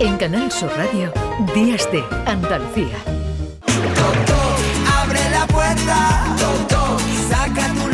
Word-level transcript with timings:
En 0.00 0.16
Canal 0.16 0.50
Sur 0.50 0.70
Radio, 0.76 1.12
Días 1.54 1.90
de 1.92 2.02
Andalucía. 2.26 2.96
abre 4.86 5.20
la 5.30 5.46
puerta, 5.46 6.36
y 7.08 7.16
saca 7.32 7.68
tu 7.74 7.93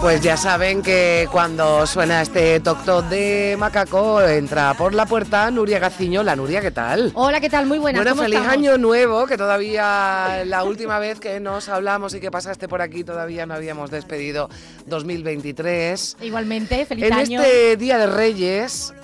Pues 0.00 0.22
ya 0.22 0.38
saben 0.38 0.82
que 0.82 1.28
cuando 1.30 1.86
suena 1.86 2.22
este 2.22 2.58
toc 2.60 2.82
toc 2.86 3.04
de 3.10 3.54
macaco 3.58 4.22
entra 4.22 4.72
por 4.72 4.94
la 4.94 5.04
puerta 5.04 5.50
Nuria 5.50 5.78
Gaciño. 5.78 6.22
La 6.22 6.34
Nuria, 6.34 6.62
¿qué 6.62 6.70
tal? 6.70 7.12
Hola, 7.14 7.38
¿qué 7.38 7.50
tal? 7.50 7.66
Muy 7.66 7.78
buenas. 7.78 8.00
Bueno, 8.00 8.12
¿cómo 8.12 8.22
feliz 8.22 8.38
estamos? 8.38 8.56
año 8.56 8.78
nuevo, 8.78 9.26
que 9.26 9.36
todavía 9.36 10.42
la 10.46 10.64
última 10.64 10.98
vez 10.98 11.20
que 11.20 11.38
nos 11.38 11.68
hablamos 11.68 12.14
y 12.14 12.20
que 12.20 12.30
pasaste 12.30 12.66
por 12.66 12.80
aquí 12.80 13.04
todavía 13.04 13.44
no 13.44 13.52
habíamos 13.52 13.90
despedido 13.90 14.48
2023. 14.86 16.16
Igualmente, 16.22 16.86
feliz 16.86 17.04
En 17.04 17.12
año. 17.12 17.42
este 17.42 17.76
Día 17.76 17.98
de 17.98 18.06
Reyes, 18.06 18.94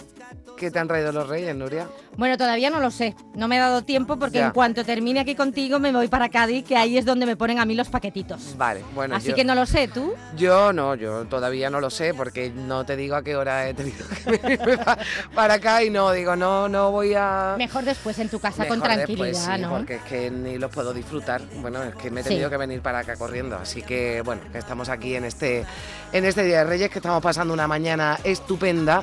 ¿qué 0.56 0.70
te 0.70 0.78
han 0.78 0.88
traído 0.88 1.12
los 1.12 1.28
Reyes, 1.28 1.54
Nuria? 1.54 1.86
Bueno, 2.16 2.36
todavía 2.36 2.70
no 2.70 2.80
lo 2.80 2.90
sé. 2.90 3.14
No 3.34 3.46
me 3.46 3.56
he 3.56 3.58
dado 3.58 3.82
tiempo 3.82 4.18
porque 4.18 4.38
Ya. 4.38 4.46
en 4.46 4.50
cuanto 4.52 4.84
termine 4.84 5.20
aquí 5.20 5.34
contigo 5.34 5.78
me 5.78 5.92
voy 5.92 6.08
para 6.08 6.28
Cádiz, 6.30 6.64
que 6.64 6.76
ahí 6.76 6.96
es 6.96 7.04
donde 7.04 7.26
me 7.26 7.36
ponen 7.36 7.58
a 7.58 7.64
mí 7.64 7.74
los 7.74 7.88
paquetitos. 7.88 8.56
Vale, 8.56 8.82
bueno, 8.94 9.14
Así 9.16 9.28
yo, 9.28 9.34
que 9.34 9.44
no 9.44 9.54
lo 9.54 9.66
sé, 9.66 9.88
¿tú? 9.88 10.14
yo 10.36 10.72
no, 10.72 10.94
yo 10.94 11.26
todavía 11.26 11.68
no 11.70 11.80
lo 11.80 11.90
sé 11.90 12.14
porque 12.14 12.50
no 12.50 12.84
te 12.86 12.96
digo 12.96 13.16
a 13.16 13.22
qué 13.22 13.36
hora 13.36 13.68
he 13.68 13.74
tenido 13.74 14.04
que 14.24 14.38
venirme 14.42 14.78
pa- 14.78 14.98
para 15.34 15.54
acá 15.54 15.82
y 15.84 15.90
no, 15.90 16.10
digo, 16.12 16.34
no, 16.36 16.68
no 16.68 16.90
voy 16.90 17.12
a... 17.14 17.54
Mejor 17.58 17.84
después 17.84 18.18
en 18.18 18.28
tu 18.28 18.40
casa 18.40 18.66
con 18.66 18.80
tranquilidad, 18.80 19.26
después, 19.26 19.54
sí, 19.56 19.60
¿no? 19.62 19.70
porque 19.70 19.94
es 19.96 20.02
que 20.02 20.30
ni 20.30 20.56
los 20.58 20.70
puedo 20.70 20.94
disfrutar. 20.94 21.42
Bueno, 21.60 21.82
es 21.82 21.94
que 21.96 22.10
me 22.10 22.20
he 22.20 22.24
Sí. 22.24 22.30
tenido 22.30 22.48
que 22.50 22.56
venir 22.56 22.80
para 22.80 23.00
acá 23.00 23.16
corriendo. 23.16 23.56
Así 23.56 23.82
que, 23.82 24.22
bueno, 24.24 24.40
estamos 24.54 24.88
aquí 24.88 25.14
en 25.16 25.24
este, 25.24 25.64
en 26.12 26.24
este 26.24 26.42
Día 26.44 26.58
de 26.58 26.64
Reyes, 26.64 26.90
que 26.90 26.98
estamos 26.98 27.22
pasando 27.22 27.52
una 27.52 27.68
mañana 27.68 28.18
estupenda. 28.24 29.02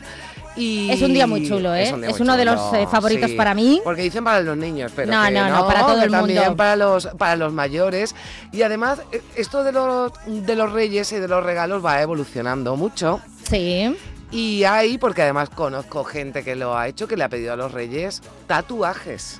Y 0.55 0.89
Es 0.91 1.01
un 1.01 1.13
día 1.13 1.25
muy 1.27 1.47
chulo, 1.47 1.73
¿eh? 1.73 1.91
un 1.93 2.03
Es 2.03 2.19
uno 2.19 2.37
de 2.37 2.45
los, 2.45 2.73
eh, 2.73 2.87
favoritos 2.89 3.31
sí. 3.31 3.35
para 3.35 3.53
mí. 3.53 3.81
Porque 3.83 4.03
dicen 4.03 4.23
para 4.23 4.41
los 4.41 4.55
niños, 4.57 4.91
pero 4.95 5.11
No, 5.11 5.23
que 5.25 5.31
no, 5.31 5.49
no, 5.49 5.67
para 5.67 5.79
todo 5.81 6.01
el 6.03 6.11
también 6.11 6.39
mundo. 6.39 6.55
para 6.55 6.75
los, 6.75 7.07
para 7.17 7.35
los 7.35 7.51
mayores. 7.53 8.13
Y 8.51 8.61
además, 8.61 8.99
eh, 9.11 9.21
esto 9.35 9.63
de 9.63 9.71
los, 9.71 10.11
de 10.25 10.55
los 10.55 10.71
reyes 10.71 11.11
y 11.11 11.15
de 11.17 11.27
los 11.27 11.43
regalos 11.43 11.83
va 11.83 12.01
evolucionando 12.01 12.75
mucho. 12.75 13.19
Sí. 13.49 13.95
Y 14.31 14.63
hay, 14.63 14.97
porque 14.97 15.21
además 15.23 15.49
conozco 15.49 16.03
gente 16.03 16.43
que 16.43 16.55
lo 16.55 16.75
ha 16.77 16.87
hecho, 16.87 17.07
que 17.07 17.17
le 17.17 17.23
ha 17.23 17.29
pedido 17.29 17.53
a 17.53 17.55
los 17.55 17.71
reyes 17.71 18.21
tatuajes. 18.47 19.39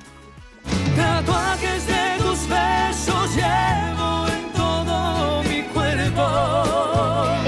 Tatuajes 0.96 1.86
de 1.86 2.22
tus 2.22 2.48
besos 2.48 3.36
llevo 3.36 4.03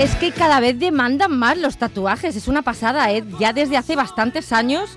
Es 0.07 0.15
que 0.15 0.31
cada 0.31 0.61
vez 0.61 0.79
demandan 0.79 1.37
más 1.37 1.59
los 1.59 1.79
tatuajes, 1.79 2.37
es 2.37 2.47
una 2.47 2.63
pasada, 2.63 3.11
¿eh? 3.11 3.25
Ya 3.41 3.53
desde 3.53 3.77
hace 3.77 3.97
bastantes 3.97 4.53
años. 4.53 4.97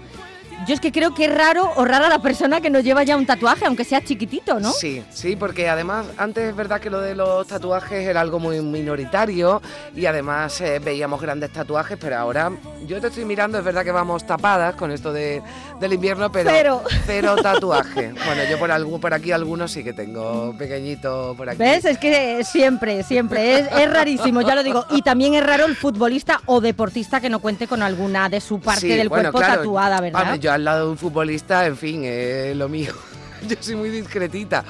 Yo 0.67 0.75
es 0.75 0.79
que 0.79 0.91
creo 0.91 1.15
que 1.15 1.25
es 1.25 1.35
raro 1.35 1.71
o 1.77 1.83
rara 1.83 2.09
la 2.09 2.21
persona 2.21 2.61
que 2.61 2.69
no 2.69 2.79
lleva 2.79 3.01
ya 3.01 3.17
un 3.17 3.25
tatuaje, 3.25 3.65
aunque 3.65 3.85
sea 3.85 4.03
chiquitito, 4.03 4.59
¿no? 4.59 4.71
Sí, 4.71 5.03
sí, 5.09 5.35
porque 5.35 5.67
además 5.67 6.05
antes 6.17 6.49
es 6.49 6.55
verdad 6.55 6.79
que 6.79 6.91
lo 6.91 7.01
de 7.01 7.15
los 7.15 7.47
tatuajes 7.47 8.07
era 8.07 8.21
algo 8.21 8.37
muy 8.37 8.61
minoritario 8.61 9.63
y 9.95 10.05
además 10.05 10.61
eh, 10.61 10.77
veíamos 10.77 11.19
grandes 11.19 11.51
tatuajes, 11.51 11.97
pero 11.99 12.17
ahora 12.17 12.51
yo 12.85 13.01
te 13.01 13.07
estoy 13.07 13.25
mirando, 13.25 13.57
es 13.57 13.63
verdad 13.63 13.83
que 13.83 13.91
vamos 13.91 14.27
tapadas 14.27 14.75
con 14.75 14.91
esto 14.91 15.11
de, 15.11 15.41
del 15.79 15.93
invierno, 15.93 16.31
pero 16.31 16.49
Cero. 16.51 16.83
cero 17.05 17.35
tatuaje. 17.41 18.13
Bueno, 18.25 18.43
yo 18.49 18.59
por, 18.59 18.71
algún, 18.71 18.99
por 18.99 19.13
aquí 19.13 19.31
algunos 19.31 19.71
sí 19.71 19.83
que 19.83 19.93
tengo 19.93 20.53
pequeñito 20.57 21.33
por 21.37 21.49
aquí. 21.49 21.59
¿Ves? 21.59 21.85
Es 21.85 21.97
que 21.97 22.43
siempre, 22.43 23.03
siempre. 23.03 23.59
Es, 23.59 23.67
es 23.71 23.91
rarísimo, 23.91 24.41
ya 24.41 24.55
lo 24.55 24.63
digo. 24.63 24.85
Y 24.91 25.01
también 25.01 25.33
es 25.35 25.43
raro 25.45 25.65
el 25.65 25.75
futbolista 25.75 26.41
o 26.45 26.61
deportista 26.61 27.21
que 27.21 27.29
no 27.29 27.39
cuente 27.39 27.67
con 27.67 27.81
alguna 27.81 28.29
de 28.29 28.41
su 28.41 28.59
parte 28.59 28.81
Sí, 28.81 28.87
del 28.89 29.09
bueno, 29.09 29.31
cuerpo 29.31 29.39
claro, 29.39 29.61
tatuada, 29.61 30.01
¿verdad? 30.01 30.35
yo 30.35 30.51
al 30.51 30.63
lado 30.63 30.85
de 30.85 30.91
un 30.91 30.97
futbolista, 30.97 31.65
en 31.65 31.77
fin, 31.77 32.01
eh, 32.03 32.53
lo 32.55 32.67
mío. 32.69 32.93
Yo 33.47 33.55
soy 33.59 33.75
muy 33.75 33.89
discretita. 33.89 34.65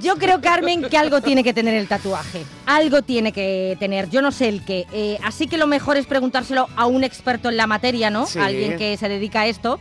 Yo 0.00 0.16
creo, 0.16 0.40
Carmen, 0.40 0.82
que 0.88 0.96
algo 0.98 1.20
tiene 1.20 1.42
que 1.42 1.52
tener 1.54 1.74
el 1.74 1.88
tatuaje. 1.88 2.44
Algo 2.66 3.02
tiene 3.02 3.32
que 3.32 3.76
tener. 3.80 4.08
Yo 4.10 4.22
no 4.22 4.30
sé 4.30 4.48
el 4.48 4.64
qué. 4.64 4.86
Eh, 4.92 5.18
así 5.24 5.48
que 5.48 5.56
lo 5.56 5.66
mejor 5.66 5.96
es 5.96 6.06
preguntárselo 6.06 6.68
a 6.76 6.86
un 6.86 7.02
experto 7.02 7.48
en 7.48 7.56
la 7.56 7.66
materia, 7.66 8.10
¿no? 8.10 8.26
Sí. 8.26 8.38
Alguien 8.38 8.76
que 8.76 8.96
se 8.96 9.08
dedica 9.08 9.40
a 9.40 9.46
esto. 9.46 9.80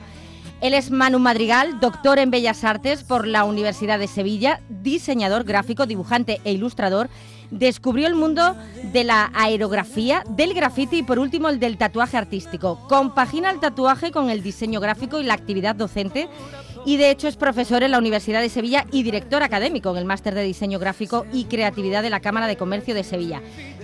Él 0.61 0.73
es 0.73 0.89
Manu 0.89 1.19
Madrigal, 1.19 1.79
doctor 1.79 2.17
en 2.17 2.31
Bellas 2.31 2.63
Artes 2.63 3.03
por 3.03 3.27
la 3.27 3.43
Universidad 3.43 3.99
de 3.99 4.07
Sevilla, 4.07 4.61
diseñador 4.69 5.43
gráfico, 5.43 5.85
dibujante 5.85 6.39
e 6.45 6.53
ilustrador. 6.53 7.09
Descubrió 7.51 8.07
el 8.07 8.15
mundo 8.15 8.55
de 8.91 9.03
la 9.03 9.31
aerografía, 9.35 10.23
del 10.29 10.53
grafiti 10.53 10.99
y 10.99 11.03
por 11.03 11.19
último 11.19 11.49
el 11.49 11.59
del 11.59 11.77
tatuaje 11.77 12.17
artístico. 12.17 12.79
Compagina 12.87 13.51
el 13.51 13.59
tatuaje 13.59 14.11
con 14.11 14.29
el 14.29 14.41
diseño 14.41 14.79
gráfico 14.79 15.19
y 15.19 15.23
la 15.25 15.33
actividad 15.35 15.75
docente 15.75 16.29
y 16.85 16.97
de 16.97 17.09
hecho 17.09 17.27
es 17.27 17.35
profesor 17.35 17.83
en 17.83 17.91
la 17.91 17.97
Universidad 17.97 18.41
de 18.41 18.49
Sevilla 18.49 18.85
y 18.91 19.03
director 19.03 19.43
académico 19.43 19.89
en 19.91 19.97
el 19.97 20.05
Máster 20.05 20.35
de 20.35 20.43
Diseño 20.43 20.79
Gráfico 20.79 21.25
y 21.33 21.45
Creatividad 21.45 22.03
de 22.03 22.11
la 22.11 22.19
Cámara 22.19 22.47
de 22.47 22.57
Comercio 22.57 22.93
de 22.93 23.03
Sevilla. 23.03 23.41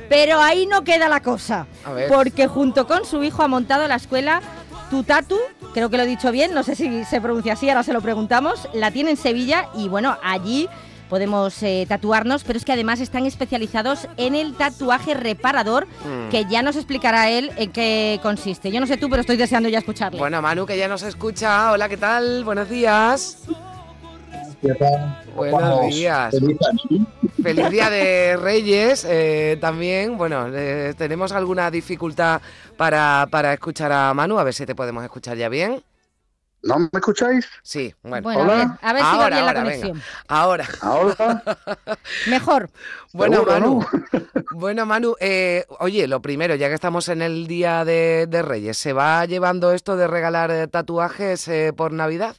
Pero 0.08 0.40
ahí 0.40 0.68
no 0.68 0.84
queda 0.84 1.10
la 1.10 1.22
cosa, 1.22 1.68
porque 2.10 2.48
junto 2.48 2.86
con 2.86 3.06
su 3.06 3.24
hijo 3.24 3.44
ha 3.44 3.48
montado 3.48 3.88
la 3.88 3.96
escuela 3.96 4.42
Tutatu, 4.92 5.38
creo 5.74 5.90
que 5.90 5.96
lo 5.98 6.04
he 6.04 6.06
dicho 6.06 6.32
bien, 6.32 6.54
no 6.54 6.64
sé 6.64 6.76
si 6.76 7.04
se 7.06 7.20
pronuncia 7.22 7.54
así, 7.54 7.70
ahora 7.70 7.82
se 7.82 7.94
lo 7.94 8.02
preguntamos, 8.02 8.68
la 8.74 8.92
tiene 8.92 9.12
en 9.12 9.18
Sevilla 9.18 9.70
y 9.74 9.88
bueno, 9.88 10.18
allí 10.22 10.68
podemos 11.10 11.64
eh, 11.64 11.86
tatuarnos, 11.88 12.44
pero 12.44 12.58
es 12.60 12.66
que 12.66 12.74
además 12.74 13.00
están 13.00 13.26
especializados 13.26 14.08
en 14.18 14.36
el 14.36 14.54
tatuaje 14.56 15.14
reparador, 15.14 15.88
Mm. 16.06 16.30
que 16.30 16.46
ya 16.46 16.62
nos 16.62 16.76
explicará 16.76 17.30
él 17.30 17.52
en 17.56 17.72
qué 17.72 18.20
consiste. 18.22 18.70
Yo 18.72 18.80
no 18.82 18.86
sé 18.88 18.98
tú, 18.98 19.10
pero 19.10 19.22
estoy 19.22 19.38
deseando 19.38 19.70
ya 19.70 19.80
escucharle. 19.80 20.20
Bueno, 20.20 20.42
Manu, 20.42 20.66
que 20.66 20.78
ya 20.78 20.88
nos 20.90 21.04
escucha. 21.04 21.72
Hola, 21.72 21.88
¿qué 21.88 21.98
tal? 21.98 22.44
Buenos 22.44 22.70
días. 22.70 23.38
¿Qué 24.62 24.74
tal? 24.76 25.21
Buenos 25.36 25.62
Vamos, 25.62 25.88
días. 25.96 26.36
feliz 27.42 27.70
Día 27.70 27.90
de 27.90 28.38
Reyes 28.38 29.06
eh, 29.08 29.58
también. 29.62 30.18
Bueno, 30.18 30.48
eh, 30.54 30.94
tenemos 30.98 31.32
alguna 31.32 31.72
dificultad 31.72 32.42
para, 32.78 33.28
para 33.32 33.54
escuchar 33.54 33.92
a 33.92 34.14
Manu, 34.14 34.38
a 34.40 34.44
ver 34.44 34.54
si 34.54 34.66
te 34.66 34.76
podemos 34.76 35.04
escuchar 35.04 35.38
ya 35.38 35.50
bien. 35.50 35.84
¿No 36.64 36.78
me 36.78 36.90
escucháis? 36.94 37.48
Sí, 37.64 37.92
bueno. 38.04 38.22
Bueno, 38.22 38.42
a 38.42 38.44
Hola. 38.44 38.56
ver, 38.56 38.68
a 38.82 38.94
ver 38.94 39.02
si 39.02 39.08
va 39.08 39.12
ahora, 39.24 39.30
bien 39.36 39.46
la 39.46 39.52
ahora, 39.52 39.64
conexión. 39.64 39.92
venga. 39.94 40.06
Ahora. 40.28 40.68
Ahora, 40.82 41.44
Mejor. 42.28 42.70
Bueno, 43.14 43.38
Seguro, 43.38 43.52
Manu. 43.54 43.80
¿no? 43.80 44.22
Bueno, 44.52 44.86
Manu, 44.86 45.16
eh, 45.20 45.66
oye, 45.80 46.08
lo 46.08 46.22
primero, 46.22 46.54
ya 46.56 46.68
que 46.68 46.76
estamos 46.76 47.08
en 47.10 47.22
el 47.24 47.48
Día 47.48 47.84
de, 47.84 48.28
de 48.30 48.42
Reyes, 48.44 48.78
¿se 48.78 48.94
va 48.94 49.26
llevando 49.26 49.72
esto 49.72 49.96
de 49.96 50.06
regalar 50.08 50.52
eh, 50.52 50.68
tatuajes 50.68 51.48
eh, 51.48 51.74
por 51.76 51.94
Navidad? 51.94 52.36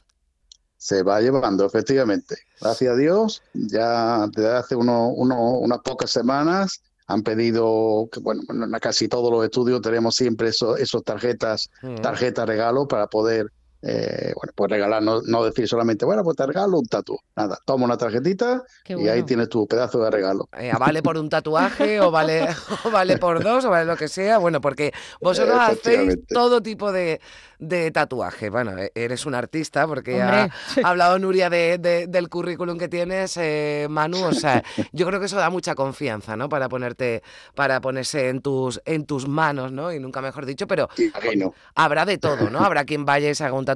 Se 0.83 1.01
va 1.01 1.21
llevando, 1.21 1.65
efectivamente. 1.65 2.35
Gracias 2.59 2.93
a 2.93 2.97
Dios, 2.97 3.41
ya 3.53 4.27
desde 4.27 4.51
hace 4.51 4.75
uno, 4.75 5.07
uno- 5.07 5.51
unas 5.59 5.79
pocas 5.79 6.11
semanas 6.11 6.81
han 7.07 7.21
pedido, 7.23 8.09
que, 8.11 8.19
bueno, 8.19 8.41
en 8.49 8.69
casi 8.81 9.07
todos 9.07 9.31
los 9.31 9.45
estudios 9.45 9.79
tenemos 9.81 10.13
siempre 10.15 10.49
eso- 10.49 10.75
esos 10.75 11.01
tarjetas, 11.05 11.69
Mm. 11.83 11.95
tarjetas 12.01 12.45
regalo 12.45 12.85
para 12.85 13.07
poder, 13.07 13.47
eh, 13.85 14.31
bueno, 14.35 14.53
pues 14.55 14.71
regalar, 14.71 15.03
no, 15.03 15.21
no 15.23 15.43
decir 15.43 15.67
solamente, 15.67 16.05
bueno, 16.05 16.23
pues 16.23 16.37
te 16.37 16.45
regalo 16.47 16.79
un 16.79 16.85
tatu. 16.85 17.17
Nada, 17.35 17.57
toma 17.65 17.83
una 17.83 17.97
tarjetita 17.97 18.63
y 18.87 19.07
ahí 19.09 19.23
tienes 19.23 19.49
tu 19.49 19.67
pedazo 19.67 20.01
de 20.01 20.09
regalo. 20.09 20.47
Eh, 20.57 20.71
¿Vale 20.79 21.03
por 21.03 21.17
un 21.17 21.27
tatuaje 21.27 21.99
o 21.99 22.09
vale, 22.09 22.47
o 22.85 22.91
vale 22.91 23.17
por 23.17 23.43
dos 23.43 23.65
o 23.65 23.69
vale 23.69 23.85
lo 23.85 23.97
que 23.97 24.07
sea? 24.07 24.37
Bueno, 24.37 24.61
porque 24.61 24.93
vosotros 25.19 25.57
hacéis 25.59 25.79
Efectivamente. 25.85 26.33
todo 26.33 26.61
tipo 26.61 26.93
de, 26.93 27.19
de 27.59 27.91
tatuajes. 27.91 28.49
Bueno, 28.49 28.77
e- 28.77 28.91
eres 28.95 29.25
un 29.25 29.35
artista 29.35 29.85
porque 29.85 30.21
ha, 30.21 30.49
hablado 30.81 31.19
Nuria 31.19 31.49
de, 31.49 31.77
de- 31.77 32.07
del 32.07 32.29
currículum 32.29 32.77
que 32.77 32.87
tienes, 32.87 33.35
eh, 33.35 33.87
Manu. 33.89 34.23
O 34.23 34.33
sea, 34.33 34.63
yo 34.93 35.05
creo 35.07 35.19
que 35.19 35.25
eso 35.25 35.35
da 35.35 35.49
mucha 35.49 35.75
confianza, 35.75 36.37
¿no? 36.37 36.47
Para 36.47 36.69
ponerte, 36.69 37.21
para 37.53 37.81
ponerse 37.81 38.29
en 38.29 38.41
tus, 38.41 38.81
en 38.85 39.05
tus 39.05 39.27
manos, 39.27 39.73
¿no? 39.73 39.91
Y 39.91 39.99
nunca 39.99 40.21
mejor 40.21 40.45
dicho, 40.45 40.67
pero 40.67 40.87
habrá 41.75 42.05
de 42.05 42.17
todo, 42.17 42.49
¿no? 42.49 42.59
Habrá 42.59 42.85
quien 42.85 43.03
vaya 43.03 43.29
y 43.29 43.35
se 43.35 43.43
haga 43.43 43.55
un 43.55 43.65
tatuaje 43.65 43.72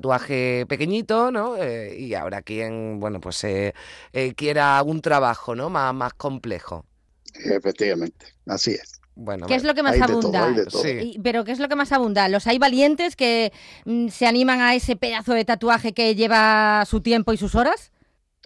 pequeñito, 0.67 1.31
¿no? 1.31 1.55
Eh, 1.57 1.95
y 1.99 2.13
habrá 2.13 2.41
quien, 2.41 2.99
bueno, 2.99 3.19
pues 3.19 3.43
eh, 3.43 3.73
eh, 4.13 4.33
quiera 4.35 4.81
un 4.83 5.01
trabajo, 5.01 5.55
¿no? 5.55 5.69
Más, 5.69 5.93
más 5.93 6.13
complejo. 6.13 6.85
Efectivamente, 7.33 8.25
así 8.47 8.71
es. 8.71 8.99
Bueno, 9.15 9.47
¿Qué 9.47 9.55
es 9.55 9.63
lo 9.63 9.73
que 9.73 9.81
más 9.81 9.99
abunda? 9.99 10.53
todo. 10.69 10.83
Sí. 10.83 11.19
Pero 11.23 11.43
¿qué 11.43 11.51
es 11.51 11.59
lo 11.59 11.67
que 11.67 11.75
más 11.75 11.91
abunda? 11.91 12.29
Los 12.29 12.45
hay 12.45 12.59
valientes 12.59 13.15
que 13.15 13.51
mm, 13.85 14.09
se 14.09 14.27
animan 14.27 14.61
a 14.61 14.75
ese 14.75 14.95
pedazo 14.95 15.33
de 15.33 15.43
tatuaje 15.43 15.93
que 15.93 16.13
lleva 16.13 16.83
su 16.85 17.01
tiempo 17.01 17.33
y 17.33 17.37
sus 17.37 17.55
horas. 17.55 17.91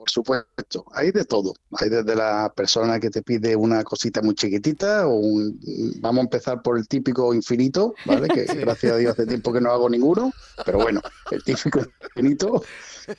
Por 0.01 0.09
supuesto. 0.09 0.83
Hay 0.93 1.11
de 1.11 1.25
todo. 1.25 1.53
Hay 1.73 1.89
desde 1.89 2.15
la 2.15 2.51
persona 2.55 2.99
que 2.99 3.11
te 3.11 3.21
pide 3.21 3.55
una 3.55 3.83
cosita 3.83 4.23
muy 4.23 4.33
chiquitita 4.33 5.05
o 5.05 5.13
un... 5.13 5.59
Vamos 5.99 6.21
a 6.21 6.23
empezar 6.23 6.63
por 6.63 6.79
el 6.79 6.87
típico 6.87 7.35
infinito, 7.35 7.93
¿vale? 8.07 8.27
Que 8.27 8.45
gracias 8.65 8.93
a 8.93 8.97
Dios 8.97 9.11
hace 9.11 9.27
tiempo 9.27 9.53
que 9.53 9.61
no 9.61 9.69
hago 9.69 9.87
ninguno, 9.91 10.33
pero 10.65 10.79
bueno, 10.79 11.01
el 11.29 11.43
típico 11.43 11.81
infinito. 12.15 12.63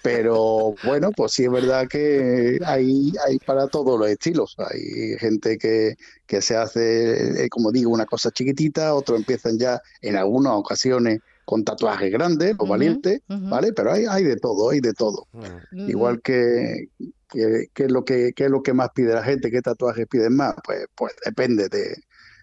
Pero 0.03 0.75
bueno, 0.83 1.13
pues 1.13 1.35
sí 1.35 1.45
es 1.45 1.53
verdad 1.53 1.87
que 1.87 2.59
hay, 2.65 3.13
hay 3.29 3.39
para 3.39 3.69
todos 3.69 3.97
los 3.97 4.09
estilos. 4.09 4.57
Hay 4.59 5.17
gente 5.21 5.59
que, 5.59 5.95
que 6.27 6.43
se 6.43 6.57
hace, 6.57 7.45
eh, 7.45 7.49
como 7.49 7.71
digo, 7.71 7.93
una 7.93 8.07
cosa 8.07 8.33
chiquitita, 8.33 8.93
otros 8.93 9.21
empiezan 9.21 9.57
ya 9.57 9.81
en 10.01 10.17
algunas 10.17 10.55
ocasiones 10.55 11.21
con 11.45 11.65
tatuajes 11.65 12.13
grandes 12.13 12.55
o 12.59 12.67
valientes, 12.67 13.23
¿vale? 13.27 13.73
Pero 13.73 13.93
hay, 13.93 14.07
hay 14.09 14.25
de 14.25 14.37
todo, 14.37 14.71
hay 14.71 14.81
de 14.81 14.93
todo. 14.95 15.27
Igual 15.73 16.21
que, 16.23 16.89
que, 17.29 17.69
es 17.75 17.91
lo 17.91 18.05
que, 18.05 18.33
es 18.37 18.51
lo 18.51 18.63
que 18.63 18.73
más 18.73 18.91
pide 18.95 19.15
la 19.15 19.25
gente, 19.25 19.51
qué 19.51 19.63
tatuajes 19.63 20.07
piden 20.07 20.37
más, 20.37 20.55
pues, 20.65 20.87
pues 20.95 21.13
depende 21.25 21.69
de, 21.69 21.97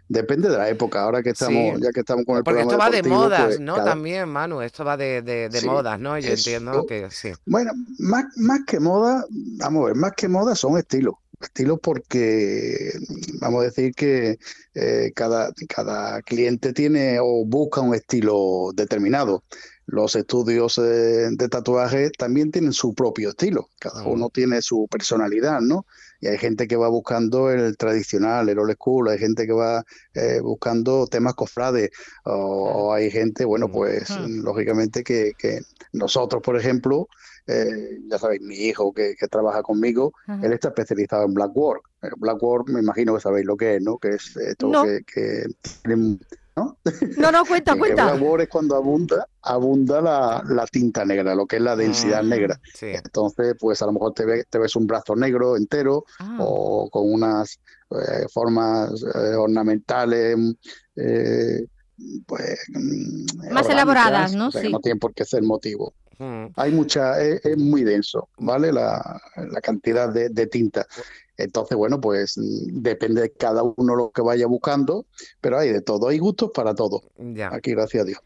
Depende 0.10 0.50
de 0.50 0.58
la 0.58 0.68
época, 0.68 1.04
ahora 1.04 1.22
que 1.22 1.30
estamos, 1.30 1.80
ya 1.80 1.92
que 1.92 2.00
estamos 2.00 2.26
con 2.26 2.38
el 2.38 2.44
Porque 2.44 2.62
esto 2.62 2.80
va 2.80 2.90
de 2.90 3.04
modas, 3.04 3.46
pues, 3.46 3.60
¿no? 3.60 3.76
También, 3.76 4.28
Manu, 4.28 4.64
esto 4.64 4.84
va 4.84 4.98
de, 4.98 5.22
de, 5.22 5.62
modas, 5.62 6.00
¿no? 6.00 6.18
Yo 6.18 6.32
entiendo 6.32 6.84
que 6.88 7.12
sí. 7.12 7.32
Bueno, 7.46 7.74
más, 8.00 8.26
más 8.38 8.62
que 8.66 8.80
moda, 8.80 9.24
vamos 9.30 9.84
a 9.84 9.86
ver, 9.86 9.96
más 9.96 10.14
que 10.14 10.28
moda 10.28 10.56
son 10.56 10.80
estilos. 10.80 11.14
Estilos 11.40 11.80
porque 11.82 12.92
vamos 13.40 13.62
a 13.62 13.66
decir 13.66 13.94
que 13.94 14.38
eh, 14.74 15.12
cada, 15.16 15.52
cada 15.70 16.22
cliente 16.22 16.74
tiene 16.74 17.20
o 17.20 17.46
busca 17.46 17.82
un 17.82 17.96
estilo 17.96 18.72
determinado. 18.74 19.44
Los 19.86 20.16
estudios 20.16 20.78
eh, 20.78 21.30
de 21.32 21.50
tatuaje 21.50 22.12
también 22.12 22.52
tienen 22.52 22.74
su 22.74 22.94
propio 22.94 23.30
estilo, 23.30 23.70
cada 23.80 24.04
uno 24.04 24.30
tiene 24.30 24.62
su 24.62 24.88
personalidad, 24.90 25.62
¿no? 25.62 25.86
y 26.22 26.28
hay 26.28 26.38
gente 26.38 26.68
que 26.68 26.76
va 26.76 26.90
buscando 26.90 27.50
el 27.52 27.78
tradicional, 27.78 28.50
el 28.50 28.60
old 28.60 28.74
school, 28.74 29.10
hay 29.10 29.18
gente 29.18 29.46
que 29.46 29.54
va 29.54 29.86
eh, 30.14 30.40
buscando 30.42 31.08
temas 31.08 31.34
cofrades, 31.34 31.92
o, 32.26 32.94
hay 32.94 33.10
gente, 33.10 33.46
bueno, 33.46 33.70
pues 33.72 34.10
lógicamente 34.28 35.04
que, 35.04 35.34
nosotros, 35.92 36.42
por 36.42 36.58
ejemplo, 36.58 37.08
eh, 37.48 38.00
ya 38.08 38.20
sabéis, 38.20 38.42
mi 38.42 38.56
hijo 38.56 38.94
que, 38.94 39.16
trabaja 39.30 39.64
conmigo, 39.64 40.14
él 40.42 40.54
está 40.54 40.70
especializado 40.70 41.26
en 41.26 41.34
Black 41.34 41.56
Work. 41.56 41.90
Black 42.18 42.42
Work, 42.42 42.70
me 42.70 42.80
imagino 42.80 43.16
que 43.16 43.22
sabéis 43.22 43.46
lo 43.46 43.58
que 43.58 43.76
es, 43.76 43.82
¿no? 43.82 43.98
Que 43.98 44.10
es 44.10 44.36
esto 44.38 44.72
que, 44.84 45.02
que 45.06 45.46
¿no? 46.56 46.78
No, 47.18 47.46
cuenta, 47.46 47.76
cuenta. 47.78 48.16
El 48.16 48.42
es 48.42 48.50
cuando 48.50 48.76
abunda, 48.76 49.28
abunda 49.42 50.02
la, 50.02 50.68
tinta 50.72 51.06
negra, 51.06 51.36
lo 51.36 51.46
que 51.46 51.58
es 51.58 51.62
la 51.62 51.76
densidad 51.76 52.20
ah, 52.20 52.24
negra. 52.24 52.60
Entonces, 52.82 53.56
pues 53.60 53.82
a 53.82 53.86
lo 53.86 53.94
mejor 53.94 54.14
te, 54.14 54.44
te 54.44 54.60
ves 54.60 54.76
un 54.76 54.88
brazo 54.88 55.16
negro 55.16 55.58
entero 55.58 56.06
ah. 56.20 56.38
o 56.40 56.90
con 56.90 57.12
unas 57.12 57.60
eh, 57.92 58.28
formas 58.32 59.04
eh, 59.04 59.36
ornamentales. 59.36 60.38
Eh, 60.96 61.66
pues 62.26 62.60
mm, 62.70 63.52
más 63.52 63.70
elaboradas, 63.70 64.34
¿no? 64.34 64.52
Sí. 64.52 64.70
No 64.72 64.80
tienen 64.80 65.00
por 65.00 65.14
qué 65.14 65.26
ser 65.26 65.44
motivo. 65.44 65.94
Hay 66.58 66.74
mucha, 66.74 67.22
es, 67.22 67.58
muy 67.58 67.86
denso, 67.86 68.28
¿vale? 68.38 68.74
La, 68.74 69.22
cantidad 69.64 70.12
de, 70.12 70.28
de 70.28 70.48
tinta. 70.48 70.86
Entonces, 71.40 71.78
bueno, 71.78 72.02
pues 72.02 72.38
mm, 72.38 72.82
depende 72.82 73.22
de 73.22 73.32
cada 73.32 73.64
uno 73.64 73.96
lo 73.96 74.12
que 74.12 74.22
vaya 74.22 74.46
buscando, 74.46 75.06
pero 75.40 75.58
hay 75.58 75.72
de 75.72 75.82
todo, 75.82 76.10
hay 76.10 76.20
gustos 76.20 76.52
para 76.54 76.76
todo. 76.76 77.02
Aquí, 77.52 77.72
gracias 77.72 78.04
a 78.04 78.06
Dios. 78.06 78.20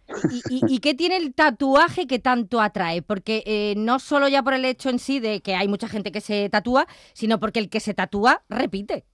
¿Y, 0.50 0.80
qué 0.80 0.96
tiene 0.96 1.18
el 1.18 1.34
tatuaje 1.34 2.08
que 2.08 2.18
tanto 2.18 2.60
atrae? 2.60 3.04
Porque 3.04 3.44
eh, 3.46 3.76
no 3.78 4.00
solo 4.00 4.28
ya 4.28 4.42
por 4.42 4.56
el 4.56 4.66
hecho 4.66 4.90
en 4.90 4.98
sí 4.98 5.20
de 5.20 5.42
que 5.42 5.54
hay 5.54 5.68
mucha 5.68 5.88
gente 5.88 6.12
que 6.12 6.22
se 6.22 6.50
tatúa, 6.50 6.88
sino 7.14 7.40
porque 7.40 7.60
el 7.60 7.70
que 7.70 7.80
se 7.80 7.94
tatúa 7.94 8.44
repite. 8.50 9.06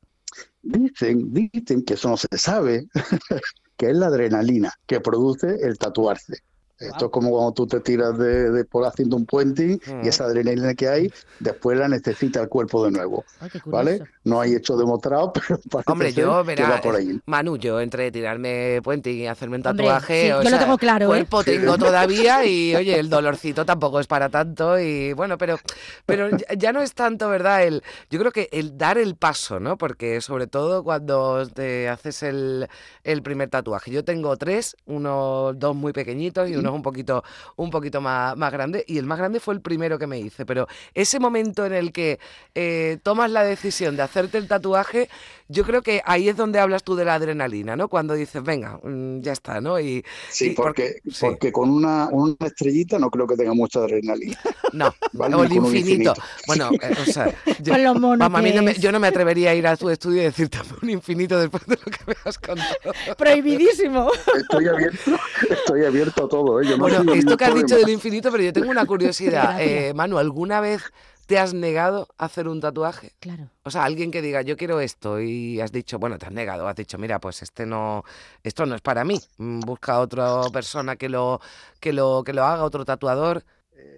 Dicen, 0.61 1.33
dicen 1.33 1.83
que 1.83 1.95
eso 1.95 2.09
no 2.09 2.17
se 2.17 2.27
sabe, 2.37 2.87
que 3.79 3.89
es 3.89 3.95
la 3.95 4.07
adrenalina 4.07 4.73
que 4.85 4.99
produce 4.99 5.55
el 5.61 5.77
tatuarse. 5.77 6.43
Esto 6.79 7.05
es 7.07 7.11
como 7.11 7.31
cuando 7.31 7.51
tú 7.51 7.67
te 7.67 7.81
tiras 7.81 8.17
de, 8.17 8.63
por 8.63 8.85
haciendo 8.85 9.17
un 9.17 9.25
puente 9.25 9.79
y 10.03 10.07
esa 10.07 10.23
adrenalina 10.23 10.73
que 10.73 10.87
hay, 10.87 11.11
después 11.39 11.77
la 11.77 11.89
necesita 11.89 12.41
el 12.41 12.47
cuerpo 12.47 12.85
de 12.85 12.91
nuevo. 12.91 13.25
¿Vale? 13.65 14.01
No 14.23 14.39
hay 14.39 14.53
hecho 14.53 14.77
demostrado, 14.77 15.33
pero 15.47 15.59
parece 15.69 15.91
Hombre, 15.91 16.13
yo, 16.13 16.43
verá, 16.45 16.79
por 16.81 16.95
ahí. 16.95 17.19
Manu, 17.25 17.57
yo 17.57 17.81
entre 17.81 18.11
tirarme 18.11 18.79
puente 18.81 19.11
y 19.11 19.27
hacerme 19.27 19.57
un 19.57 19.63
tatuaje, 19.63 20.29
yo 20.29 20.49
lo 20.49 20.57
tengo 20.57 20.77
claro, 20.77 21.05
¿eh? 21.07 21.25
cuerpo 21.25 21.43
tengo 21.43 21.77
todavía 21.77 22.45
y 22.45 22.75
oye, 22.77 22.97
el 22.97 23.09
dolorcito 23.09 23.65
tampoco 23.65 23.99
es 23.99 24.07
para 24.07 24.29
tanto 24.29 24.79
y 24.79 25.11
bueno, 25.13 25.37
pero 25.37 25.57
pero 26.05 26.29
ya 26.57 26.71
no 26.71 26.81
es 26.81 26.93
tanto, 26.93 27.29
¿verdad? 27.29 27.63
El 27.63 27.83
yo 28.09 28.19
creo 28.19 28.31
que 28.31 28.47
el 28.53 28.77
dar 28.77 28.97
el 28.97 29.15
paso, 29.15 29.59
¿no? 29.59 29.77
Porque 29.77 30.21
sobre 30.21 30.47
todo 30.47 30.83
cuando 30.83 31.45
te 31.47 31.89
haces 31.89 32.23
el, 32.23 32.69
el 33.03 33.21
primer 33.21 33.49
tatuaje. 33.49 33.91
Yo 33.91 34.05
tengo 34.05 34.37
tres, 34.37 34.77
uno 34.85 35.53
dos 35.53 35.75
muy 35.75 35.91
pequeñitos 35.91 36.49
y 36.49 36.55
uno 36.55 36.68
un 36.73 36.81
poquito, 36.81 37.23
un 37.55 37.69
poquito 37.69 38.01
más, 38.01 38.35
más 38.37 38.51
grande. 38.51 38.83
Y 38.87 38.97
el 38.97 39.05
más 39.05 39.17
grande 39.17 39.39
fue 39.39 39.53
el 39.53 39.61
primero 39.61 39.99
que 39.99 40.07
me 40.07 40.19
hice. 40.19 40.45
Pero 40.45 40.67
ese 40.93 41.19
momento 41.19 41.65
en 41.65 41.73
el 41.73 41.91
que 41.91 42.19
eh, 42.55 42.97
tomas 43.03 43.31
la 43.31 43.43
decisión 43.43 43.95
de 43.95 44.03
hacerte 44.03 44.37
el 44.37 44.47
tatuaje, 44.47 45.09
yo 45.47 45.63
creo 45.63 45.81
que 45.81 46.01
ahí 46.05 46.29
es 46.29 46.37
donde 46.37 46.59
hablas 46.59 46.83
tú 46.83 46.95
de 46.95 47.05
la 47.05 47.15
adrenalina, 47.15 47.75
¿no? 47.75 47.87
Cuando 47.87 48.13
dices, 48.13 48.43
venga, 48.43 48.79
mm, 48.83 49.21
ya 49.21 49.31
está, 49.31 49.59
¿no? 49.59 49.79
Y, 49.79 50.05
sí, 50.29 50.51
porque, 50.51 51.01
porque 51.19 51.51
con 51.51 51.71
una, 51.71 52.07
una, 52.11 52.35
estrellita 52.41 52.99
no 52.99 53.09
creo 53.09 53.25
que 53.25 53.35
tenga 53.35 53.53
mucha 53.53 53.79
adrenalina. 53.79 54.37
No, 54.71 54.93
o 55.17 55.43
el 55.43 55.51
infinito. 55.51 56.13
Bueno, 56.45 56.69
eh, 56.73 56.95
o 57.01 57.11
sea, 57.11 57.33
yo, 57.59 57.73
vamos, 57.73 58.19
a 58.21 58.41
mí 58.41 58.51
no 58.51 58.61
me, 58.61 58.75
yo 58.75 58.91
no 58.91 58.99
me 58.99 59.07
atrevería 59.07 59.49
a 59.49 59.55
ir 59.55 59.65
a 59.65 59.75
tu 59.75 59.89
estudio 59.89 60.21
y 60.21 60.25
decirte 60.25 60.59
un 60.81 60.89
infinito 60.91 61.39
después 61.39 61.65
de 61.65 61.75
lo 61.75 61.91
que 61.91 62.05
me 62.05 62.13
has 62.23 62.37
contado. 62.37 62.93
Prohibidísimo. 63.17 64.11
Estoy 64.37 64.67
abierto, 64.67 65.17
estoy 65.49 65.85
abierto 65.85 66.25
a 66.25 66.29
todo, 66.29 66.58
¿eh? 66.61 66.75
bueno, 66.77 67.13
esto 67.13 67.37
que 67.37 67.45
has 67.45 67.55
dicho 67.55 67.75
del 67.75 67.89
infinito, 67.89 68.31
pero 68.31 68.43
yo 68.43 68.53
tengo 68.53 68.69
una 68.69 68.85
curiosidad. 68.85 69.57
Eh, 69.69 69.93
Manu, 69.93 70.17
¿alguna 70.17 70.61
vez 70.61 70.83
te 71.25 71.37
has 71.37 71.53
negado 71.53 72.07
a 72.17 72.25
hacer 72.25 72.47
un 72.47 72.59
tatuaje? 72.59 73.13
Claro. 73.19 73.49
O 73.63 73.71
sea, 73.71 73.83
alguien 73.83 74.09
que 74.09 74.21
diga, 74.21 74.41
yo 74.41 74.57
quiero 74.57 74.79
esto, 74.79 75.19
y 75.19 75.59
has 75.59 75.71
dicho, 75.71 75.99
bueno, 75.99 76.17
te 76.17 76.25
has 76.25 76.31
negado, 76.31 76.67
has 76.67 76.75
dicho, 76.75 76.97
mira, 76.97 77.19
pues 77.19 77.41
este 77.41 77.65
no, 77.65 78.03
esto 78.43 78.65
no 78.65 78.75
es 78.75 78.81
para 78.81 79.03
mí. 79.03 79.19
Mm, 79.37 79.59
busca 79.59 79.93
a 79.93 79.99
otra 79.99 80.41
persona 80.51 80.95
que 80.95 81.09
lo, 81.09 81.41
que 81.79 81.93
lo, 81.93 82.23
que 82.23 82.33
lo 82.33 82.45
haga, 82.45 82.63
otro 82.63 82.85
tatuador. 82.85 83.43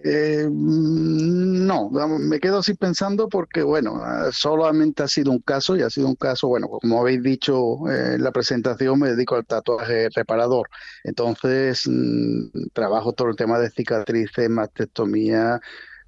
Eh, 0.04 0.48
mm, 0.50 1.66
no, 1.68 1.90
me 1.92 2.40
quedo 2.40 2.60
así 2.60 2.74
pensando 2.74 3.30
porque, 3.30 3.62
bueno, 3.62 4.02
solamente 4.32 5.04
ha 5.04 5.08
sido 5.08 5.32
un 5.32 5.40
caso 5.42 5.76
y 5.76 5.84
ha 5.84 5.90
sido 5.90 6.08
un 6.08 6.16
caso, 6.16 6.48
bueno, 6.48 6.68
como 6.70 7.00
habéis 7.00 7.22
dicho 7.22 7.88
eh, 7.90 8.16
en 8.16 8.24
la 8.24 8.32
presentación, 8.32 9.00
me 9.00 9.10
dedico 9.10 9.36
al 9.36 9.46
tatuaje 9.46 10.10
reparador. 10.16 10.70
Entonces, 11.04 11.84
mm, 11.88 12.70
trabajo 12.74 13.14
todo 13.14 13.30
el 13.30 13.36
tema 13.36 13.60
de 13.60 13.70
cicatrices, 13.70 14.50
mastectomía, 14.50 15.60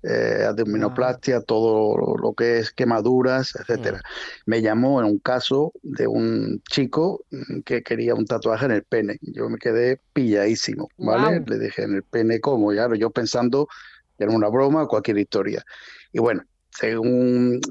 eh, 0.04 0.46
abdominoplastia, 0.48 1.42
todo 1.42 2.18
lo 2.18 2.34
que 2.34 2.60
es 2.60 2.72
quemaduras, 2.72 3.56
etcétera. 3.56 3.98
Mm. 3.98 4.02
Me 4.46 4.62
llamó 4.62 5.00
en 5.00 5.08
un 5.08 5.20
caso 5.20 5.72
de 5.82 6.08
un 6.08 6.62
chico 6.70 7.24
mm, 7.32 7.62
que 7.62 7.84
quería 7.84 8.14
un 8.14 8.26
tatuaje 8.26 8.66
en 8.66 8.72
el 8.72 8.84
pene. 8.84 9.18
Yo 9.22 9.50
me 9.50 9.58
quedé 9.58 10.02
pilladísimo, 10.14 10.90
¿vale? 10.98 11.44
Le 11.46 11.58
dije, 11.58 11.84
¿en 11.84 11.96
el 11.96 12.04
pene 12.04 12.40
cómo? 12.40 12.70
Claro, 12.70 12.96
yo 12.96 13.12
pensando 13.12 13.68
que 14.18 14.26
era 14.26 14.34
una 14.34 14.50
broma 14.50 14.84
o 14.84 14.88
cualquier 14.88 15.18
historia. 15.18 15.64
Y 16.12 16.20
bueno, 16.20 16.44
según 16.76 17.62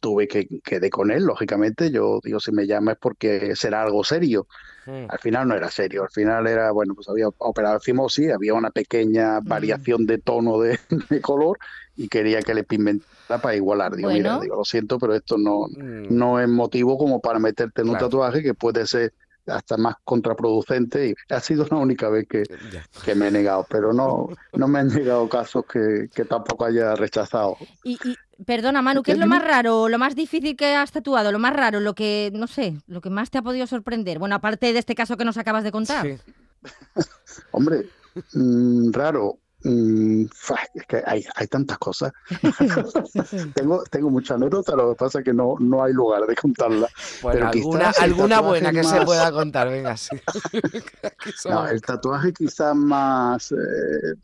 tuve 0.00 0.26
que 0.26 0.46
quedé 0.64 0.90
con 0.90 1.10
él, 1.10 1.24
lógicamente, 1.24 1.90
yo 1.90 2.20
digo, 2.22 2.40
si 2.40 2.52
me 2.52 2.66
llama 2.66 2.92
es 2.92 2.98
porque 2.98 3.54
será 3.54 3.82
algo 3.82 4.02
serio. 4.04 4.46
Mm. 4.86 5.06
Al 5.08 5.18
final 5.18 5.48
no 5.48 5.54
era 5.54 5.70
serio, 5.70 6.02
al 6.02 6.10
final 6.10 6.46
era, 6.46 6.72
bueno, 6.72 6.94
pues 6.94 7.08
había 7.08 7.28
operado 7.28 7.78
fimosis, 7.78 8.32
había 8.32 8.54
una 8.54 8.70
pequeña 8.70 9.40
mm. 9.40 9.44
variación 9.44 10.06
de 10.06 10.18
tono 10.18 10.58
de, 10.60 10.78
color 11.20 11.58
y 11.96 12.08
quería 12.08 12.42
que 12.42 12.54
le 12.54 12.64
pigmentara 12.64 13.40
para 13.40 13.54
igualar. 13.54 13.94
Digo, 13.94 14.10
mira, 14.10 14.40
digo, 14.40 14.56
lo 14.56 14.64
siento, 14.64 14.98
pero 14.98 15.14
esto 15.14 15.38
no, 15.38 15.66
mm. 15.68 16.06
no 16.10 16.40
es 16.40 16.48
motivo 16.48 16.98
como 16.98 17.20
para 17.20 17.38
meterte 17.38 17.82
en 17.82 17.90
un 17.90 17.98
tatuaje 17.98 18.42
que 18.42 18.54
puede 18.54 18.86
ser 18.86 19.12
hasta 19.46 19.76
más 19.76 19.94
contraproducente 20.04 21.08
y 21.08 21.14
ha 21.30 21.40
sido 21.40 21.66
la 21.70 21.78
única 21.78 22.10
vez 22.10 22.26
que, 22.28 22.42
que 23.04 23.14
me 23.14 23.28
he 23.28 23.30
negado, 23.30 23.66
pero 23.70 23.94
no, 23.94 24.28
no 24.52 24.68
me 24.68 24.80
han 24.80 24.90
llegado 24.90 25.26
casos 25.28 25.64
que, 25.64 26.10
que 26.14 26.24
tampoco 26.26 26.66
haya 26.66 26.94
rechazado. 26.94 27.56
Y, 27.82 27.98
y 28.04 28.14
perdona 28.46 28.82
Manu, 28.82 29.02
¿qué 29.02 29.12
es 29.12 29.18
lo 29.18 29.26
más 29.26 29.42
raro, 29.42 29.88
lo 29.88 29.98
más 29.98 30.14
difícil 30.14 30.56
que 30.56 30.74
has 30.74 30.92
tatuado, 30.92 31.32
lo 31.32 31.38
más 31.38 31.54
raro, 31.54 31.80
lo 31.80 31.94
que, 31.94 32.30
no 32.34 32.46
sé, 32.46 32.80
lo 32.86 33.00
que 33.00 33.10
más 33.10 33.30
te 33.30 33.38
ha 33.38 33.42
podido 33.42 33.66
sorprender? 33.66 34.18
Bueno, 34.18 34.34
aparte 34.34 34.72
de 34.72 34.78
este 34.78 34.94
caso 34.94 35.16
que 35.16 35.24
nos 35.24 35.38
acabas 35.38 35.64
de 35.64 35.72
contar. 35.72 36.06
Hombre, 37.52 37.86
mm, 38.34 38.92
raro, 38.92 39.38
Mm, 39.64 40.26
es 40.74 40.86
que 40.86 41.02
hay, 41.04 41.24
hay 41.34 41.46
tantas 41.48 41.78
cosas. 41.78 42.12
tengo, 43.54 43.82
tengo 43.90 44.10
mucha 44.10 44.34
anécdotas, 44.34 44.76
lo 44.76 44.90
que 44.90 44.96
pasa 44.96 45.18
es 45.18 45.24
que 45.24 45.32
no, 45.32 45.56
no 45.58 45.82
hay 45.82 45.92
lugar 45.92 46.26
de 46.26 46.36
contarla. 46.36 46.88
Bueno, 47.22 47.48
alguna, 47.48 47.90
alguna 47.98 48.40
buena 48.40 48.72
que 48.72 48.84
se 48.84 49.00
pueda 49.04 49.32
contar, 49.32 49.68
venga, 49.68 49.96
sí. 49.96 50.16
no, 51.48 51.66
el 51.66 51.80
tatuaje 51.82 52.32
quizás 52.32 52.74
más... 52.74 53.52
Eh, 53.52 54.14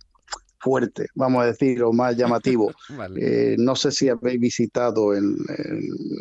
fuerte, 0.65 1.09
vamos 1.15 1.43
a 1.43 1.47
decir, 1.47 1.83
o 1.83 1.93
más 1.93 2.17
llamativo. 2.17 2.73
Vale. 2.97 3.21
Eh, 3.53 3.57
no 3.59 3.77
sé 3.77 3.91
si 3.91 4.09
habéis 4.09 4.41
visitado 4.41 5.15
en, 5.15 5.37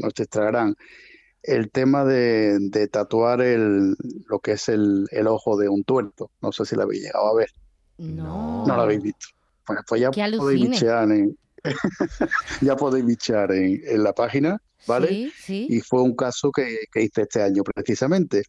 nuestro 0.02 0.24
Instagram 0.24 0.76
el 1.44 1.72
tema 1.72 2.04
de, 2.04 2.58
de 2.60 2.88
tatuar 2.88 3.42
el, 3.42 3.96
lo 4.28 4.40
que 4.40 4.54
es 4.54 4.70
el, 4.70 5.08
el 5.12 5.28
ojo 5.28 5.58
de 5.58 5.70
un 5.70 5.84
tuerto. 5.84 6.30
No 6.42 6.52
sé 6.52 6.66
si 6.66 6.76
lo 6.76 6.84
habéis 6.84 7.04
llegado 7.04 7.28
a 7.28 7.36
ver. 7.36 7.50
No. 7.98 8.66
No 8.68 8.76
lo 8.76 8.82
habéis 8.82 9.02
visto. 9.02 9.28
Bueno, 9.66 9.82
pues 9.88 10.02
ya 10.02 10.12
Que 10.12 10.38
podéis 10.38 10.70
bichear 10.70 11.10
en, 11.12 11.38
ya 12.62 12.76
podéis 12.76 13.06
bichear 13.06 13.52
en, 13.52 13.82
en 13.86 14.04
la 14.04 14.14
página, 14.14 14.62
¿vale? 14.88 15.08
Sí, 15.08 15.32
sí. 15.38 15.68
y 15.70 15.80
fue 15.80 16.02
un 16.02 16.16
caso 16.16 16.52
que, 16.52 16.80
que 16.92 17.04
hice 17.04 17.22
este 17.22 17.42
año 17.42 17.64
precisamente. 17.64 18.44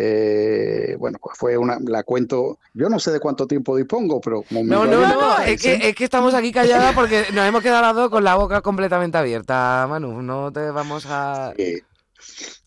Eh, 0.00 0.94
bueno, 0.96 1.18
pues 1.20 1.36
fue 1.36 1.56
una, 1.58 1.76
la 1.84 2.04
cuento, 2.04 2.60
yo 2.72 2.88
no 2.88 3.00
sé 3.00 3.10
de 3.10 3.18
cuánto 3.18 3.48
tiempo 3.48 3.76
dispongo, 3.76 4.20
pero 4.20 4.42
como 4.42 4.62
No, 4.62 4.84
no, 4.86 5.00
no, 5.08 5.38
es 5.40 5.60
que, 5.60 5.74
es 5.74 5.94
que 5.96 6.04
estamos 6.04 6.34
aquí 6.34 6.52
calladas 6.52 6.94
porque 6.94 7.24
nos 7.32 7.44
hemos 7.44 7.62
quedado 7.64 7.82
las 7.82 7.96
dos 7.96 8.08
con 8.08 8.22
la 8.22 8.36
boca 8.36 8.60
completamente 8.60 9.18
abierta, 9.18 9.86
Manu. 9.88 10.22
No 10.22 10.52
te 10.52 10.70
vamos 10.70 11.04
a. 11.08 11.52
eh, 11.58 11.82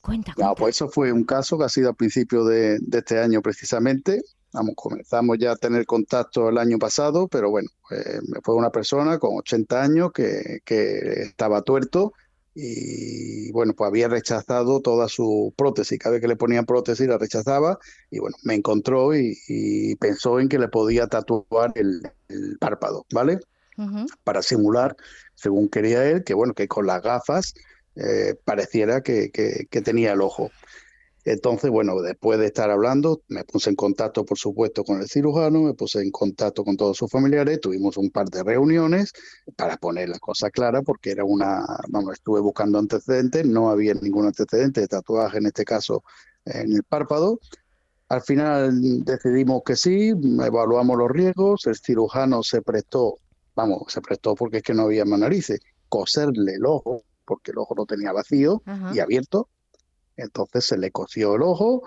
Cuenta, 0.01 0.31
no, 0.31 0.35
cuenta. 0.35 0.55
pues 0.55 0.75
eso 0.75 0.89
fue 0.89 1.13
un 1.13 1.23
caso 1.23 1.57
que 1.57 1.63
ha 1.63 1.69
sido 1.69 1.91
a 1.91 1.93
principios 1.93 2.49
de, 2.49 2.79
de 2.79 2.97
este 2.97 3.17
año 3.19 3.41
precisamente. 3.41 4.21
Vamos, 4.51 4.73
comenzamos 4.75 5.37
ya 5.39 5.51
a 5.51 5.55
tener 5.55 5.85
contacto 5.85 6.49
el 6.49 6.57
año 6.57 6.77
pasado, 6.79 7.29
pero 7.29 7.49
bueno, 7.49 7.69
eh, 7.91 8.19
fue 8.43 8.55
una 8.55 8.71
persona 8.71 9.19
con 9.19 9.37
80 9.37 9.81
años 9.81 10.11
que, 10.11 10.59
que 10.65 11.21
estaba 11.21 11.61
tuerto 11.61 12.11
y 12.53 13.51
bueno, 13.51 13.73
pues 13.73 13.87
había 13.87 14.07
rechazado 14.07 14.81
toda 14.81 15.07
su 15.07 15.53
prótesis. 15.55 15.97
Cada 15.99 16.13
vez 16.13 16.21
que 16.21 16.27
le 16.27 16.35
ponían 16.35 16.65
prótesis 16.65 17.07
la 17.07 17.17
rechazaba 17.17 17.79
y 18.09 18.19
bueno, 18.19 18.35
me 18.43 18.55
encontró 18.55 19.15
y, 19.15 19.37
y 19.47 19.95
pensó 19.95 20.39
en 20.39 20.49
que 20.49 20.59
le 20.59 20.67
podía 20.67 21.07
tatuar 21.07 21.71
el, 21.75 22.01
el 22.29 22.57
párpado, 22.59 23.05
¿vale? 23.13 23.39
Para 24.23 24.41
simular, 24.41 24.95
según 25.35 25.69
quería 25.69 26.05
él, 26.05 26.23
que 26.23 26.33
bueno, 26.33 26.53
que 26.53 26.67
con 26.67 26.85
las 26.85 27.01
gafas 27.01 27.53
eh, 27.95 28.35
pareciera 28.45 29.01
que, 29.01 29.31
que- 29.31 29.67
que 29.69 29.81
tenía 29.81 30.13
el 30.13 30.21
ojo. 30.21 30.51
Entonces, 31.23 31.69
bueno, 31.69 32.01
después 32.01 32.39
de 32.39 32.47
estar 32.47 32.71
hablando, 32.71 33.21
me 33.27 33.43
puse 33.43 33.69
en 33.69 33.75
contacto, 33.75 34.25
por 34.25 34.37
supuesto, 34.37 34.83
con 34.83 35.01
el 35.01 35.07
cirujano, 35.07 35.61
me 35.61 35.73
puse 35.73 36.01
en 36.01 36.09
contacto 36.09 36.63
con 36.63 36.75
todos 36.75 36.97
sus 36.97 37.11
familiares, 37.11 37.61
tuvimos 37.61 37.97
un 37.97 38.09
par 38.09 38.27
de 38.29 38.43
reuniones 38.43 39.13
para 39.55 39.77
poner 39.77 40.09
las 40.09 40.19
cosas 40.19 40.49
claras, 40.51 40.81
porque 40.83 41.11
era 41.11 41.23
una, 41.23 41.63
vamos, 41.89 42.13
estuve 42.13 42.39
buscando 42.41 42.79
antecedentes, 42.79 43.45
no 43.45 43.69
había 43.69 43.93
ningún 43.93 44.25
antecedente 44.25 44.81
de 44.81 44.87
tatuaje, 44.87 45.37
en 45.37 45.45
este 45.45 45.63
caso, 45.63 46.03
en 46.45 46.73
el 46.73 46.83
párpado. 46.83 47.39
Al 48.09 48.21
final 48.21 49.03
decidimos 49.03 49.61
que 49.63 49.75
sí, 49.75 50.09
evaluamos 50.09 50.97
los 50.97 51.09
riesgos, 51.09 51.67
el 51.67 51.75
cirujano 51.75 52.41
se 52.41 52.61
prestó, 52.61 53.19
vamos, 53.55 53.83
se 53.93 54.01
prestó 54.01 54.33
porque 54.33 54.57
es 54.57 54.63
que 54.63 54.73
no 54.73 54.83
había 54.83 55.05
más 55.05 55.19
narices, 55.19 55.59
coserle 55.87 56.55
el 56.55 56.65
ojo, 56.65 57.03
porque 57.25 57.51
el 57.51 57.59
ojo 57.59 57.75
lo 57.75 57.85
tenía 57.85 58.11
vacío 58.11 58.63
Ajá. 58.65 58.91
y 58.93 58.99
abierto. 58.99 59.47
Entonces 60.21 60.65
se 60.65 60.77
le 60.77 60.91
cosió 60.91 61.35
el 61.35 61.41
ojo 61.41 61.83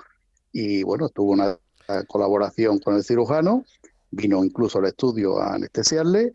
y 0.52 0.82
bueno, 0.82 1.08
tuvo 1.08 1.32
una 1.32 1.58
colaboración 2.06 2.78
con 2.78 2.96
el 2.96 3.04
cirujano, 3.04 3.64
vino 4.10 4.44
incluso 4.44 4.78
al 4.78 4.86
estudio 4.86 5.38
a 5.38 5.54
anestesiarle 5.54 6.32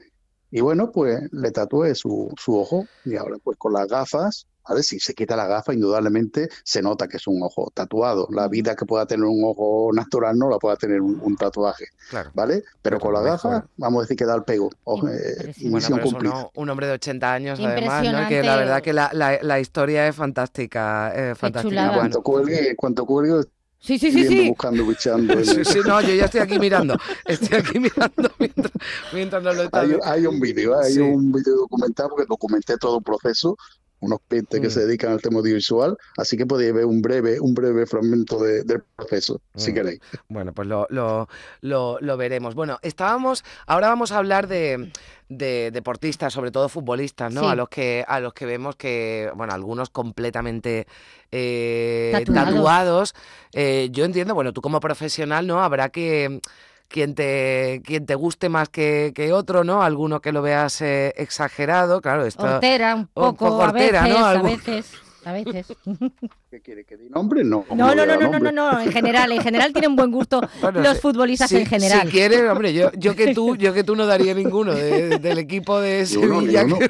y 0.52 0.62
bueno, 0.62 0.92
pues 0.92 1.22
le 1.32 1.52
tatué 1.52 1.96
su, 1.96 2.34
su 2.38 2.58
ojo 2.58 2.86
y 3.06 3.16
ahora 3.16 3.38
pues 3.44 3.58
con 3.58 3.74
las 3.74 3.88
gafas, 3.88 4.48
¿vale? 4.70 4.84
Si 4.84 5.00
se 5.00 5.14
quita 5.14 5.36
la 5.36 5.48
gafa, 5.48 5.74
indudablemente 5.74 6.48
se 6.64 6.82
nota 6.82 7.08
que 7.08 7.18
es 7.18 7.28
un 7.28 7.42
ojo 7.44 7.72
tatuado. 7.74 8.28
La 8.32 8.48
vida 8.48 8.76
que 8.76 8.86
pueda 8.86 9.06
tener 9.06 9.26
un 9.26 9.44
ojo 9.44 9.90
natural 9.94 10.38
no 10.38 10.50
la 10.50 10.58
pueda 10.60 10.76
tener 10.78 11.02
un, 11.02 11.20
un 11.22 11.36
tatuaje, 11.36 11.86
Claro. 12.10 12.32
¿vale? 12.34 12.64
Pero 12.82 12.98
Pero 12.98 13.00
con 13.00 13.14
las 13.14 13.24
mejor. 13.24 13.52
gafas, 13.52 13.70
vamos 13.78 14.00
a 14.00 14.02
decir 14.04 14.18
que 14.18 14.26
da 14.26 14.36
el 14.36 14.44
pego. 14.44 14.70
Eh. 15.10 15.54
Bueno, 15.66 16.00
cumplida. 16.02 16.50
un 16.56 16.70
hombre 16.70 16.88
de 16.88 16.94
80 16.94 17.34
años, 17.34 17.60
además, 17.60 18.04
¿no? 18.04 18.28
Que 18.28 18.44
la 18.44 18.56
verdad 18.56 18.82
que 18.82 18.94
la, 18.94 19.10
la- 19.14 19.40
la 19.42 19.60
historia 19.60 20.08
es 20.08 20.16
fantástica. 20.16 21.12
eh, 21.16 21.36
fantástica. 21.36 21.94
Cuanto 21.94 22.22
cuelgue, 22.24 22.76
cuanto 22.76 23.06
cuelgue, 23.06 23.44
Sí, 23.82 23.98
sí, 23.98 24.12
sí, 24.12 24.18
viendo, 24.18 24.32
sí. 24.44 24.50
buscando, 24.50 24.86
bichando. 24.86 25.34
Sí, 25.46 25.64
sí, 25.64 25.80
no, 25.88 26.02
yo 26.02 26.14
ya 26.14 26.26
estoy 26.26 26.42
aquí 26.42 26.60
mirando. 26.60 26.98
Estoy 27.26 27.60
aquí 27.60 27.80
mirando 27.80 28.30
mientras, 28.40 28.72
mientras 29.14 29.42
nos 29.44 29.56
lo 29.56 29.64
estás 29.64 29.84
Hay, 29.86 29.96
hay 30.04 30.26
un 30.26 30.38
vídeo, 30.40 30.78
hay 30.78 30.94
Sí. 30.94 31.00
un 31.00 31.32
vídeo 31.32 31.56
documentado 31.56 32.10
porque 32.10 32.26
documenté 32.28 32.78
todo 32.78 32.98
el 32.98 33.04
proceso, 33.04 33.56
unos 34.02 34.20
clientes 34.28 34.60
que 34.60 34.68
Mm. 34.68 34.72
se 34.72 34.86
dedican 34.86 35.12
al 35.12 35.22
tema 35.22 35.40
audiovisual, 35.40 35.98
así 36.18 36.38
que 36.38 36.46
podéis 36.46 36.74
ver 36.74 36.86
un 36.86 37.02
breve, 37.02 37.40
un 37.40 37.54
breve 37.54 37.86
fragmento 37.86 38.42
de- 38.42 38.64
del 38.64 38.82
proceso, 38.96 39.42
si 39.56 39.72
Mm. 39.72 39.74
queréis. 39.76 40.00
Bueno, 40.30 40.54
pues 40.54 40.68
lo, 40.68 40.88
lo, 40.90 41.28
lo, 41.62 41.98
lo 42.00 42.18
veremos. 42.18 42.56
Bueno, 42.56 42.80
estábamos, 42.82 43.44
ahora 43.68 43.90
vamos 43.90 44.12
a 44.12 44.18
hablar 44.18 44.48
de, 44.48 44.92
de 45.28 45.72
deportistas, 45.72 46.34
sobre 46.34 46.52
todo 46.52 46.70
futbolistas, 46.70 47.34
¿no? 47.34 47.42
Sí. 47.42 47.48
A 47.48 47.56
los 47.56 47.70
que, 47.70 48.04
a 48.08 48.20
los 48.20 48.34
que 48.34 48.46
vemos 48.46 48.76
que, 48.76 49.30
bueno, 49.36 49.54
algunos 49.54 49.90
completamente 49.90 50.88
eh, 51.32 52.12
Tatuados. 52.14 52.54
tatuados. 52.54 53.16
Eh, 53.54 53.90
yo 53.92 54.06
entiendo, 54.06 54.34
bueno, 54.34 54.54
tú 54.54 54.62
como 54.62 54.80
profesional, 54.80 55.46
¿no? 55.46 55.62
Habrá 55.62 55.90
que 55.90 56.42
quien 56.90 57.16
te, 57.16 57.82
quien 57.86 58.06
te 58.06 58.16
guste 58.16 58.50
más 58.50 58.68
que, 58.68 59.12
que 59.16 59.32
otro, 59.32 59.64
¿no? 59.64 59.84
Alguno 59.84 60.20
que 60.22 60.32
lo 60.34 60.42
veas 60.42 60.82
eh, 60.82 61.14
exagerado, 61.18 62.02
claro, 62.02 62.26
esto. 62.26 62.44
Hortera, 62.44 62.96
un 62.96 63.02
un 63.02 63.08
poco, 63.14 63.48
poco 63.48 63.62
a 63.64 63.72
veces, 63.72 64.02
¿no? 64.10 64.26
a 64.26 64.42
veces, 64.42 64.92
a 65.24 65.32
veces. 65.32 65.68
¿Qué 66.50 66.62
quiere 66.62 66.84
que 66.86 66.98
diga 66.98 67.14
nombre? 67.14 67.44
No. 67.44 67.64
No, 67.70 67.94
no, 67.94 68.06
no, 68.08 68.18
no, 68.18 68.28
no, 68.32 68.40
no, 68.40 68.52
no, 68.52 68.80
en 68.82 68.92
general, 68.92 69.32
en 69.32 69.42
general 69.42 69.72
tienen 69.72 69.96
buen 69.96 70.10
gusto 70.12 70.42
Bueno, 70.62 70.82
los 70.82 71.00
futbolistas 71.00 71.48
si- 71.50 71.58
en 71.58 71.68
general. 71.68 72.02
Si 72.08 72.12
quieres, 72.12 72.42
hombre, 72.50 72.74
yo, 72.74 72.92
yo 72.98 73.16
que 73.16 73.36
tú, 73.36 73.56
yo 73.56 73.72
que 73.72 73.84
tú 73.84 73.96
no 73.96 74.08
daría 74.08 74.34
ninguno 74.34 74.74
de- 74.74 75.20
del 75.20 75.38
equipo 75.38 75.80
de 75.80 76.08
Sevilla, 76.08 76.64
uno. 76.66 76.80
que- 76.80 76.90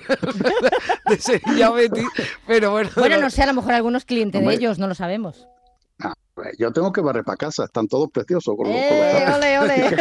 de 1.09 1.17
Sevilla 1.19 1.71
Betis, 1.71 2.05
pero 2.47 2.71
bueno. 2.71 2.89
Bueno, 2.95 3.17
no 3.19 3.29
sé, 3.29 3.43
a 3.43 3.47
lo 3.47 3.53
mejor 3.53 3.73
algunos 3.73 4.05
clientes 4.05 4.41
de 4.45 4.53
ellos, 4.53 4.79
no 4.79 4.87
lo 4.87 4.95
sabemos. 4.95 5.45
Yo 6.57 6.71
tengo 6.71 6.91
que 6.91 7.01
barrer 7.01 7.23
para 7.23 7.37
casa, 7.37 7.65
están 7.65 7.87
todos 7.87 8.09
preciosos 8.11 8.55
con 8.55 8.65
con 8.65 8.75
¡Eh, 8.75 9.23
tacos. 9.25 9.37
ole, 9.37 9.59
ole! 9.59 9.95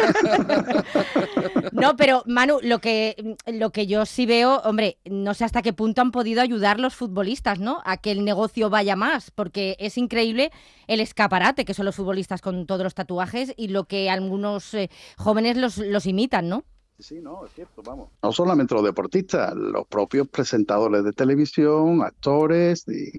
No, 1.73 1.97
pero 1.97 2.25
Manu, 2.27 2.59
lo 2.63 2.81
que, 2.81 3.37
lo 3.47 3.71
que 3.71 3.87
yo 3.87 4.05
sí 4.05 4.27
veo, 4.27 4.57
hombre, 4.65 4.99
no 5.05 5.35
sé 5.35 5.45
hasta 5.45 5.63
qué 5.63 5.73
punto 5.73 6.03
han 6.03 6.11
podido 6.11 6.43
ayudar 6.43 6.81
los 6.81 6.95
futbolistas, 6.95 7.61
¿no? 7.61 7.81
A 7.85 7.99
que 7.99 8.11
el 8.11 8.25
negocio 8.25 8.69
vaya 8.69 8.97
más, 8.97 9.31
porque 9.31 9.77
es 9.79 9.97
increíble 9.97 10.51
el 10.89 11.01
escaparate 11.01 11.65
que 11.65 11.75
son 11.75 11.87
los 11.87 11.95
futbolistas 11.95 12.41
con 12.41 12.67
todos 12.67 12.83
los 12.83 12.95
tatuajes 12.95 13.53
y 13.57 13.69
lo 13.69 13.85
que 13.85 14.11
algunos 14.11 14.75
eh, 14.75 14.91
jóvenes 15.17 15.57
los, 15.57 15.79
los 15.79 16.07
imitan, 16.07 16.49
¿no? 16.49 16.65
Sí, 17.01 17.21
no, 17.23 17.47
es 17.47 17.53
cierto, 17.53 17.81
vamos. 17.85 18.09
No 18.21 18.33
solamente 18.33 18.75
los 18.75 18.83
deportistas, 18.83 19.55
los 19.55 19.87
propios 19.87 20.27
presentadores 20.27 21.05
de 21.05 21.13
televisión, 21.13 22.03
actores 22.03 22.85
e 22.89 23.13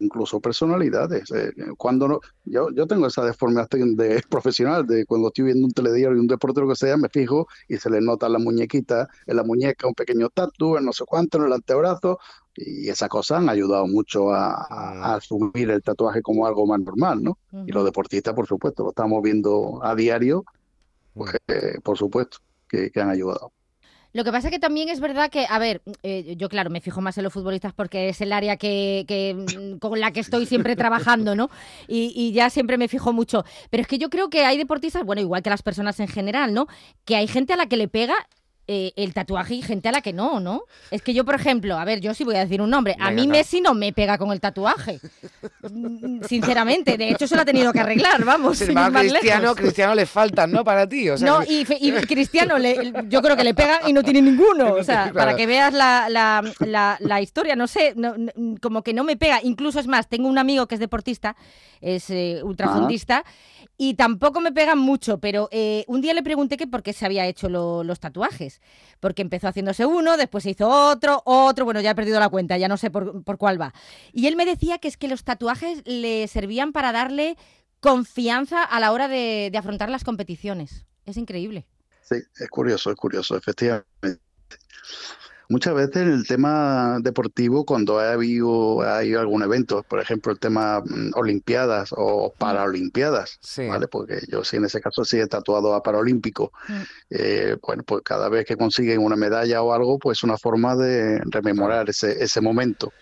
incluso 0.00 0.38
personalidades. 0.38 1.30
Eh, 1.30 1.50
cuando 1.78 2.08
no, 2.08 2.20
yo, 2.44 2.68
yo 2.74 2.86
tengo 2.86 3.06
esa 3.06 3.24
deformación 3.24 3.96
de 3.96 4.22
profesional, 4.28 4.86
de 4.86 5.06
cuando 5.06 5.28
estoy 5.28 5.44
viendo 5.46 5.64
un 5.66 5.72
telediario 5.72 6.14
y 6.14 6.20
un 6.20 6.26
deporte 6.26 6.60
lo 6.60 6.68
que 6.68 6.76
sea, 6.76 6.98
me 6.98 7.08
fijo 7.08 7.46
y 7.68 7.78
se 7.78 7.88
le 7.88 8.02
nota 8.02 8.26
en 8.26 8.34
la 8.34 8.38
muñequita, 8.38 9.08
en 9.26 9.36
la 9.36 9.44
muñeca 9.44 9.86
un 9.88 9.94
pequeño 9.94 10.28
tatu, 10.28 10.76
en 10.76 10.84
no 10.84 10.92
sé 10.92 11.04
cuánto, 11.06 11.38
en 11.38 11.44
el 11.44 11.52
antebrazo, 11.54 12.18
y 12.54 12.90
esas 12.90 13.08
cosas 13.08 13.38
han 13.38 13.48
ayudado 13.48 13.86
mucho 13.86 14.30
a, 14.34 14.52
a- 14.68 15.12
a 15.12 15.14
asumir 15.16 15.70
el 15.70 15.82
tatuaje 15.82 16.20
como 16.20 16.46
algo 16.46 16.66
más 16.66 16.80
normal, 16.80 17.22
¿no? 17.22 17.38
Y 17.66 17.72
los 17.72 17.84
deportistas, 17.86 18.34
por 18.34 18.46
supuesto, 18.46 18.82
lo 18.82 18.90
estamos 18.90 19.22
viendo 19.22 19.80
a 19.82 19.94
diario, 19.94 20.44
pues, 21.14 21.34
eh, 21.48 21.78
por 21.82 21.96
supuesto, 21.98 22.38
que, 22.68 22.90
han 22.96 23.10
ayudado. 23.10 23.52
Lo 24.12 24.24
que 24.24 24.32
pasa 24.32 24.50
que 24.50 24.58
también 24.58 24.88
es 24.88 24.98
verdad 24.98 25.30
que, 25.30 25.46
a 25.48 25.58
ver, 25.58 25.82
eh, 26.02 26.36
yo 26.38 26.48
claro, 26.48 26.70
me 26.70 26.80
fijo 26.80 27.02
más 27.02 27.18
en 27.18 27.24
los 27.24 27.32
futbolistas 27.32 27.74
porque 27.74 28.08
es 28.08 28.20
el 28.22 28.32
área 28.32 28.56
que, 28.56 29.04
que, 29.06 29.34
mm, 29.34 29.78
con 29.78 30.00
la 30.00 30.10
que 30.10 30.20
estoy 30.20 30.46
siempre 30.46 30.74
trabajando, 30.74 31.36
¿no? 31.36 31.50
Y, 31.86 32.12
y 32.14 32.32
ya 32.32 32.48
siempre 32.48 32.78
me 32.78 32.88
fijo 32.88 33.12
mucho. 33.12 33.44
Pero 33.68 33.82
es 33.82 33.86
que 33.86 33.98
yo 33.98 34.08
creo 34.08 34.30
que 34.30 34.46
hay 34.46 34.56
deportistas, 34.56 35.04
bueno, 35.04 35.20
igual 35.20 35.42
que 35.42 35.50
las 35.50 35.62
personas 35.62 36.00
en 36.00 36.08
general, 36.08 36.54
¿no? 36.54 36.66
Que 37.04 37.16
hay 37.16 37.26
gente 37.26 37.52
a 37.52 37.56
la 37.56 37.66
que 37.66 37.76
le 37.76 37.88
pega 37.88 38.14
eh, 38.68 38.92
el 38.96 39.14
tatuaje 39.14 39.54
y 39.54 39.62
gente 39.62 39.88
a 39.88 39.92
la 39.92 40.00
que 40.00 40.12
no, 40.12 40.40
¿no? 40.40 40.62
Es 40.90 41.00
que 41.02 41.14
yo, 41.14 41.24
por 41.24 41.34
ejemplo, 41.36 41.78
a 41.78 41.84
ver, 41.84 42.00
yo 42.00 42.14
sí 42.14 42.24
voy 42.24 42.34
a 42.36 42.40
decir 42.40 42.60
un 42.60 42.70
nombre. 42.70 42.96
A 42.98 43.10
Venga, 43.10 43.22
mí. 43.22 43.28
Messi 43.28 43.60
no 43.60 43.74
me 43.74 43.92
pega 43.92 44.18
con 44.18 44.32
el 44.32 44.40
tatuaje. 44.40 45.00
Sinceramente, 46.28 46.96
de 46.96 47.10
hecho 47.10 47.26
se 47.26 47.34
lo 47.36 47.42
ha 47.42 47.44
tenido 47.44 47.72
que 47.72 47.80
arreglar, 47.80 48.24
vamos. 48.24 48.58
Sin 48.58 48.68
embargo, 48.70 48.98
Cristiano, 48.98 49.42
lejos. 49.42 49.56
Cristiano 49.56 49.94
le 49.94 50.06
faltan, 50.06 50.50
¿no? 50.52 50.64
Para 50.64 50.88
ti, 50.88 51.08
o 51.10 51.16
sea, 51.16 51.26
No, 51.28 51.40
y, 51.46 51.64
Cristiano, 52.06 52.58
le- 52.58 52.92
yo 53.08 53.22
creo 53.22 53.36
que 53.36 53.44
le 53.44 53.54
pega 53.54 53.80
y 53.86 53.92
no 53.92 54.02
tiene 54.02 54.22
ninguno. 54.22 54.74
O 54.76 54.84
sea, 54.84 55.04
Claro. 55.10 55.14
para 55.14 55.36
que 55.36 55.46
veas 55.46 55.72
la, 55.72 56.08
la- 56.08 56.42
la- 56.60 56.96
la 57.00 57.20
historia, 57.20 57.56
no 57.56 57.66
sé, 57.66 57.94
no- 57.96 58.14
como 58.60 58.82
que 58.82 58.92
no 58.92 59.04
me 59.04 59.16
pega. 59.16 59.40
Incluso 59.42 59.80
es 59.80 59.86
más, 59.86 60.08
tengo 60.08 60.28
un 60.28 60.38
amigo 60.38 60.66
que 60.66 60.74
es 60.74 60.80
deportista, 60.80 61.34
es 61.80 62.10
eh, 62.10 62.40
ultrafondista, 62.42 63.24
y 63.78 63.94
tampoco 63.94 64.40
me 64.40 64.52
pegan 64.52 64.78
mucho, 64.78 65.18
pero 65.18 65.48
eh, 65.52 65.84
un 65.86 66.00
día 66.00 66.14
le 66.14 66.22
pregunté 66.22 66.56
que 66.56 66.66
por 66.66 66.82
qué 66.82 66.92
se 66.92 67.04
había 67.04 67.26
hecho 67.26 67.48
lo- 67.48 67.84
los 67.84 68.00
tatuajes. 68.00 68.60
Porque 69.00 69.22
empezó 69.22 69.48
haciéndose 69.48 69.84
uno, 69.84 70.16
después 70.16 70.44
se 70.44 70.50
hizo 70.50 70.68
otro, 70.68 71.22
otro, 71.26 71.64
bueno, 71.64 71.80
ya 71.80 71.90
he 71.90 71.94
perdido 71.94 72.18
la 72.18 72.28
cuenta, 72.30 72.56
ya 72.56 72.68
no 72.68 72.76
sé 72.76 72.90
por, 72.90 73.22
por 73.24 73.36
cuál 73.38 73.60
va. 73.60 73.74
Y 74.12 74.26
él 74.28 74.36
me 74.36 74.46
decía 74.46 74.78
que 74.78 74.88
es 74.88 74.96
que 74.96 75.08
los 75.08 75.24
tatuajes 75.24 75.82
le 75.86 76.26
servían 76.28 76.72
para 76.72 76.92
darle 76.92 77.36
confianza 77.80 78.62
a 78.62 78.80
la 78.80 78.92
hora 78.92 79.08
de, 79.08 79.50
de 79.52 79.58
afrontar 79.58 79.90
las 79.90 80.04
competiciones. 80.04 80.86
Es 81.04 81.16
increíble. 81.18 81.66
sí, 82.02 82.16
es 82.40 82.48
curioso, 82.48 82.90
es 82.90 82.96
curioso, 82.96 83.36
efectivamente. 83.36 84.20
Muchas 85.48 85.74
veces 85.74 85.96
en 85.96 86.12
el 86.12 86.26
tema 86.26 86.98
deportivo, 87.00 87.64
cuando 87.64 87.98
ha 87.98 88.12
habido, 88.12 88.82
ha 88.82 88.98
habido 88.98 89.20
algún 89.20 89.42
evento, 89.42 89.84
por 89.88 90.00
ejemplo, 90.00 90.32
el 90.32 90.38
tema 90.38 90.80
mm, 90.80 91.10
Olimpiadas 91.14 91.90
o 91.96 92.32
Paralimpiadas, 92.36 93.38
Sí. 93.40 93.66
¿vale? 93.68 93.86
Porque 93.88 94.20
yo 94.28 94.42
sí 94.44 94.56
en 94.56 94.64
ese 94.64 94.80
caso 94.80 95.04
sí 95.04 95.18
he 95.18 95.26
tatuado 95.26 95.74
a 95.74 95.82
Paralímpico. 95.82 96.52
Mm. 96.68 96.72
Eh, 97.10 97.56
bueno, 97.62 97.82
pues 97.84 98.02
cada 98.02 98.28
vez 98.28 98.44
que 98.44 98.56
consiguen 98.56 99.00
una 99.00 99.16
medalla 99.16 99.62
o 99.62 99.72
algo, 99.72 99.98
pues 99.98 100.18
es 100.18 100.24
una 100.24 100.36
forma 100.36 100.74
de 100.76 101.20
rememorar 101.26 101.88
ese, 101.90 102.22
ese 102.22 102.40
momento. 102.40 102.92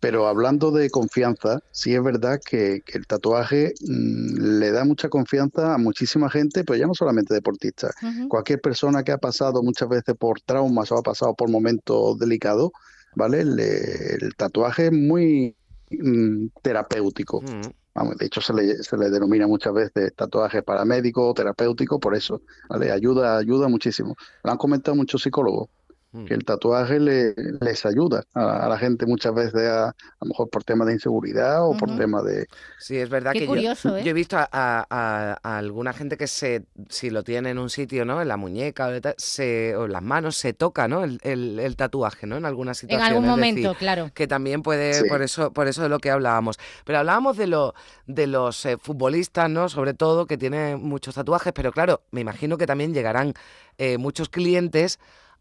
Pero 0.00 0.28
hablando 0.28 0.70
de 0.70 0.90
confianza, 0.90 1.58
sí 1.72 1.94
es 1.94 2.02
verdad 2.02 2.38
que, 2.44 2.80
que 2.86 2.98
el 2.98 3.06
tatuaje 3.06 3.72
mm, 3.80 4.58
le 4.60 4.70
da 4.70 4.84
mucha 4.84 5.08
confianza 5.08 5.74
a 5.74 5.78
muchísima 5.78 6.30
gente, 6.30 6.62
pero 6.64 6.78
ya 6.78 6.86
no 6.86 6.94
solamente 6.94 7.34
deportistas. 7.34 7.92
Cualquier 8.28 8.60
persona 8.60 9.02
que 9.02 9.12
ha 9.12 9.18
pasado 9.18 9.62
muchas 9.62 9.88
veces 9.88 10.14
por 10.18 10.40
traumas 10.40 10.92
o 10.92 10.98
ha 10.98 11.02
pasado 11.02 11.34
por 11.34 11.50
momentos 11.50 12.16
delicados, 12.18 12.70
¿vale? 13.16 13.44
Le- 13.44 14.14
el 14.20 14.34
tatuaje 14.36 14.86
es 14.86 14.92
muy 14.92 15.56
mm, 15.90 16.46
terapéutico. 16.62 17.40
Vamos, 17.94 18.16
de 18.16 18.26
hecho, 18.26 18.40
se 18.40 18.52
le, 18.54 18.76
se 18.84 18.96
le 18.96 19.10
denomina 19.10 19.48
muchas 19.48 19.72
veces 19.72 20.14
tatuaje 20.14 20.62
paramédico 20.62 21.28
o 21.28 21.34
terapéutico 21.34 21.98
por 21.98 22.14
eso, 22.14 22.40
¿vale? 22.68 22.92
Ayuda, 22.92 23.38
ayuda 23.38 23.66
muchísimo. 23.68 24.14
Lo 24.44 24.52
han 24.52 24.58
comentado 24.58 24.94
muchos 24.96 25.22
psicólogos. 25.22 25.68
Que 26.26 26.32
el 26.34 26.44
tatuaje 26.44 26.98
le- 26.98 27.34
les 27.60 27.84
ayuda 27.84 28.24
a, 28.34 28.64
a 28.64 28.68
la 28.68 28.78
gente 28.78 29.04
muchas 29.04 29.34
veces, 29.34 29.54
a, 29.66 29.88
a 29.88 29.94
lo 30.22 30.28
mejor 30.28 30.48
por 30.48 30.64
temas 30.64 30.86
de 30.88 30.94
inseguridad 30.94 31.66
o 31.68 31.76
por 31.76 31.94
temas 31.96 32.24
de... 32.24 32.46
Sí, 32.78 32.96
es 32.96 33.10
verdad 33.10 33.32
Qué 33.32 33.40
que 33.40 33.44
yo- 33.44 33.50
curioso, 33.50 33.96
¿eh? 33.96 34.02
yo, 34.04 34.10
he 34.10 34.14
visto 34.14 34.36
a, 34.38 34.48
a- 34.50 34.86
a- 34.88 35.38
a 35.42 35.58
alguna 35.58 35.92
gente 35.92 36.16
que 36.16 36.26
se, 36.26 36.64
si 36.88 37.10
lo 37.10 37.22
tiene 37.24 37.50
en 37.50 37.58
un 37.58 37.68
sitio, 37.68 38.04
¿no? 38.06 38.22
En 38.22 38.28
la 38.28 38.36
muñeca 38.38 38.86
o, 38.86 38.90
de 38.90 39.00
tal, 39.02 39.14
se, 39.18 39.76
o 39.76 39.84
en 39.84 39.92
las 39.92 40.02
manos, 40.02 40.36
se 40.36 40.54
toca, 40.54 40.88
¿no? 40.88 41.04
El, 41.04 41.18
el- 41.22 41.58
el 41.60 41.76
tatuaje, 41.76 42.26
¿no? 42.26 42.36
En 42.38 42.46
algunas 42.46 42.78
En 42.82 42.88
situaciones. 42.88 43.08
algún 43.10 43.24
es 43.24 43.30
momento, 43.30 43.68
decir, 43.68 43.78
claro. 43.78 44.10
que 44.14 44.26
también 44.26 44.62
puede, 44.62 44.94
Sí. 44.94 45.08
por 45.08 45.20
eso, 45.22 45.52
por 45.52 45.68
eso 45.68 45.82
de 45.82 45.88
lo 45.90 45.98
que 45.98 46.10
hablábamos. 46.10 46.58
Pero 46.86 47.00
hablábamos 47.00 47.36
de 47.36 47.48
lo, 47.48 47.74
de 48.06 48.26
los 48.26 48.64
eh, 48.64 48.78
futbolistas, 48.78 49.50
¿no? 49.50 49.68
Sobre 49.68 49.92
todo, 49.92 50.26
que 50.26 50.38
tienen 50.38 50.80
muchos 50.82 51.14
tatuajes, 51.16 51.52
pero 51.52 51.70
claro, 51.70 52.00
me 52.12 52.22
imagino 52.22 52.56
que 52.56 52.66
también 52.66 52.94
llegarán 52.94 53.34
eh, 53.76 53.98
muchos 53.98 54.30
clientes 54.30 54.98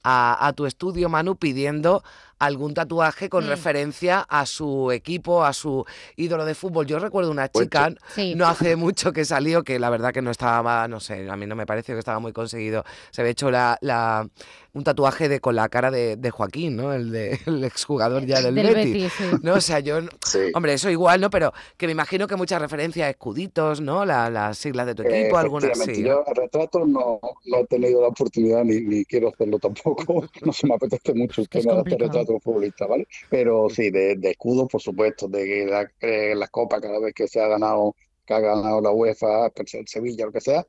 a, 0.07 0.47
a 0.47 0.53
tu 0.53 0.65
estudio, 0.65 1.09
Manu, 1.09 1.35
pidiendo 1.35 2.01
algún 2.39 2.73
tatuaje 2.73 3.29
con 3.29 3.45
Mm. 3.45 3.49
referencia 3.49 4.19
a 4.21 4.45
su 4.45 4.91
equipo, 4.91 5.43
a 5.43 5.53
su 5.53 5.85
ídolo 6.15 6.45
de 6.45 6.55
fútbol. 6.55 6.85
Yo 6.85 6.99
recuerdo 6.99 7.31
una 7.31 7.47
Pues 7.47 7.65
chica, 7.65 7.93
Sí. 8.13 8.35
no 8.35 8.47
hace 8.47 8.75
mucho 8.75 9.11
que 9.13 9.25
salió, 9.25 9.63
que 9.63 9.79
la 9.79 9.89
verdad 9.89 10.11
que 10.13 10.21
no 10.21 10.31
estaba, 10.31 10.87
no 10.87 10.99
sé, 10.99 11.29
a 11.29 11.35
mí 11.35 11.45
no 11.45 11.55
me 11.55 11.65
pareció 11.65 11.95
que 11.95 11.99
estaba 11.99 12.19
muy 12.19 12.33
conseguido. 12.33 12.83
Se 13.11 13.21
había 13.21 13.31
hecho 13.31 13.49
la, 13.51 13.77
la- 13.81 14.27
un 14.73 14.83
tatuaje 14.83 15.27
de, 15.27 15.39
con 15.39 15.55
la 15.55 15.69
cara 15.69 15.89
de, 15.89 16.17
de 16.17 16.29
Joaquín, 16.29 16.75
¿no? 16.75 16.93
El, 16.93 17.11
de, 17.11 17.39
el 17.47 17.63
exjugador 17.63 18.25
ya 18.25 18.41
del, 18.41 18.53
Del 18.53 18.75
Betis. 18.75 18.93
Betis, 18.93 19.13
sí. 19.17 19.23
¿no? 19.41 19.53
O 19.55 19.61
sea, 19.61 19.79
yo, 19.79 19.99
Sí. 20.23 20.39
hombre, 20.53 20.73
eso 20.73 20.89
igual, 20.91 21.19
¿no? 21.19 21.31
Pero 21.31 21.51
que 21.77 21.87
me 21.87 21.93
imagino 21.93 22.27
que 22.27 22.35
muchas 22.35 22.61
referencias 22.61 23.07
a 23.07 23.09
escuditos, 23.09 23.81
¿no? 23.81 24.05
La- 24.05 24.29
las 24.29 24.57
siglas 24.59 24.85
de 24.85 24.93
tu 24.93 25.01
equipo, 25.03 25.37
algunas 25.37 25.77
sí. 25.79 26.03
Yo 26.03 26.23
retrato 26.35 26.85
no, 26.85 27.19
no 27.45 27.57
he 27.57 27.65
tenido 27.65 28.01
la 28.01 28.09
oportunidad 28.09 28.63
ni, 28.63 28.81
ni 28.81 29.03
quiero 29.05 29.29
hacerlo 29.29 29.57
tampoco. 29.57 30.27
No 30.45 30.53
se 30.53 30.67
me 30.67 30.75
apetece 30.75 31.13
mucho 31.15 31.41
el 31.41 31.47
Es 31.51 31.63
tema 31.63 31.73
de 31.73 31.79
hacer 31.81 32.03
futbolista, 32.41 32.85
¿vale? 32.87 33.07
Pero 33.29 33.69
sí, 33.69 33.89
de, 33.89 34.15
de 34.15 34.31
escudo, 34.31 34.67
por 34.67 34.81
supuesto, 34.81 35.27
de 35.27 35.65
la, 35.65 35.91
eh, 36.01 36.35
las 36.35 36.49
copas 36.49 36.81
cada 36.81 36.99
vez 36.99 37.13
que 37.13 37.27
se 37.27 37.41
ha 37.41 37.47
ganado, 37.47 37.95
que 38.25 38.33
ha 38.33 38.39
ganado 38.39 38.81
la 38.81 38.91
UEFA, 38.91 39.51
el 39.55 39.87
Sevilla, 39.87 40.25
lo 40.25 40.31
que 40.31 40.41
sea, 40.41 40.65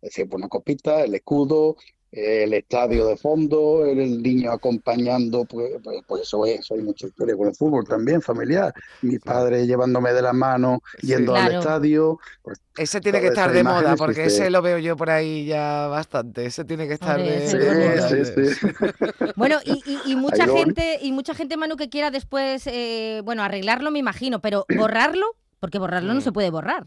es 0.00 0.12
siempre 0.12 0.36
una 0.36 0.48
copita, 0.48 1.02
el 1.02 1.14
escudo, 1.14 1.76
el 2.12 2.52
estadio 2.52 3.06
de 3.06 3.16
fondo, 3.16 3.86
el, 3.86 4.22
niño 4.22 4.52
acompañando, 4.52 5.46
pues, 5.46 5.72
pues, 5.82 6.02
pues 6.06 6.22
eso 6.22 6.44
es, 6.44 6.60
eso 6.60 6.74
hay 6.74 6.82
mucha 6.82 7.06
historia 7.06 7.34
con 7.36 7.48
el 7.48 7.54
fútbol 7.54 7.86
también, 7.86 8.20
familiar. 8.20 8.72
Mi 9.00 9.18
Claro. 9.18 9.38
padre 9.40 9.66
llevándome 9.66 10.12
de 10.12 10.20
la 10.20 10.34
mano, 10.34 10.82
Sí. 11.00 11.06
yendo 11.08 11.34
al 11.34 11.54
estadio, 11.54 12.18
pues 12.42 12.60
Ese 12.76 13.00
tiene 13.00 13.20
que 13.20 13.28
estar 13.28 13.50
de 13.50 13.64
moda, 13.64 13.96
porque 13.96 14.24
existe. 14.24 14.42
ese 14.44 14.50
lo 14.50 14.60
veo 14.60 14.76
yo 14.78 14.94
por 14.96 15.08
ahí 15.10 15.46
ya 15.46 15.86
bastante. 15.88 16.44
Ese 16.46 16.64
tiene 16.66 16.86
que 16.86 16.94
estar 16.94 17.18
Hombre, 17.18 17.40
de, 17.48 17.96
moda. 17.96 18.08
sí, 18.08 18.14
de- 18.16 18.54
sí, 18.54 18.54
sí. 18.60 18.66
Bueno, 19.36 19.56
y, 19.64 19.82
y- 19.86 20.12
y 20.12 20.16
mucha 20.16 20.46
gente, 20.46 20.98
y 21.00 21.12
mucha 21.12 21.34
gente, 21.34 21.56
Manu, 21.56 21.76
que 21.76 21.88
quiera 21.88 22.10
después, 22.10 22.66
eh, 22.66 23.22
bueno, 23.24 23.42
arreglarlo, 23.42 23.90
me 23.90 23.98
imagino, 23.98 24.40
pero 24.42 24.66
borrarlo, 24.76 25.26
porque 25.60 25.78
borrarlo 25.78 26.12
no 26.12 26.20
se 26.20 26.32
puede 26.32 26.50
borrar. 26.50 26.86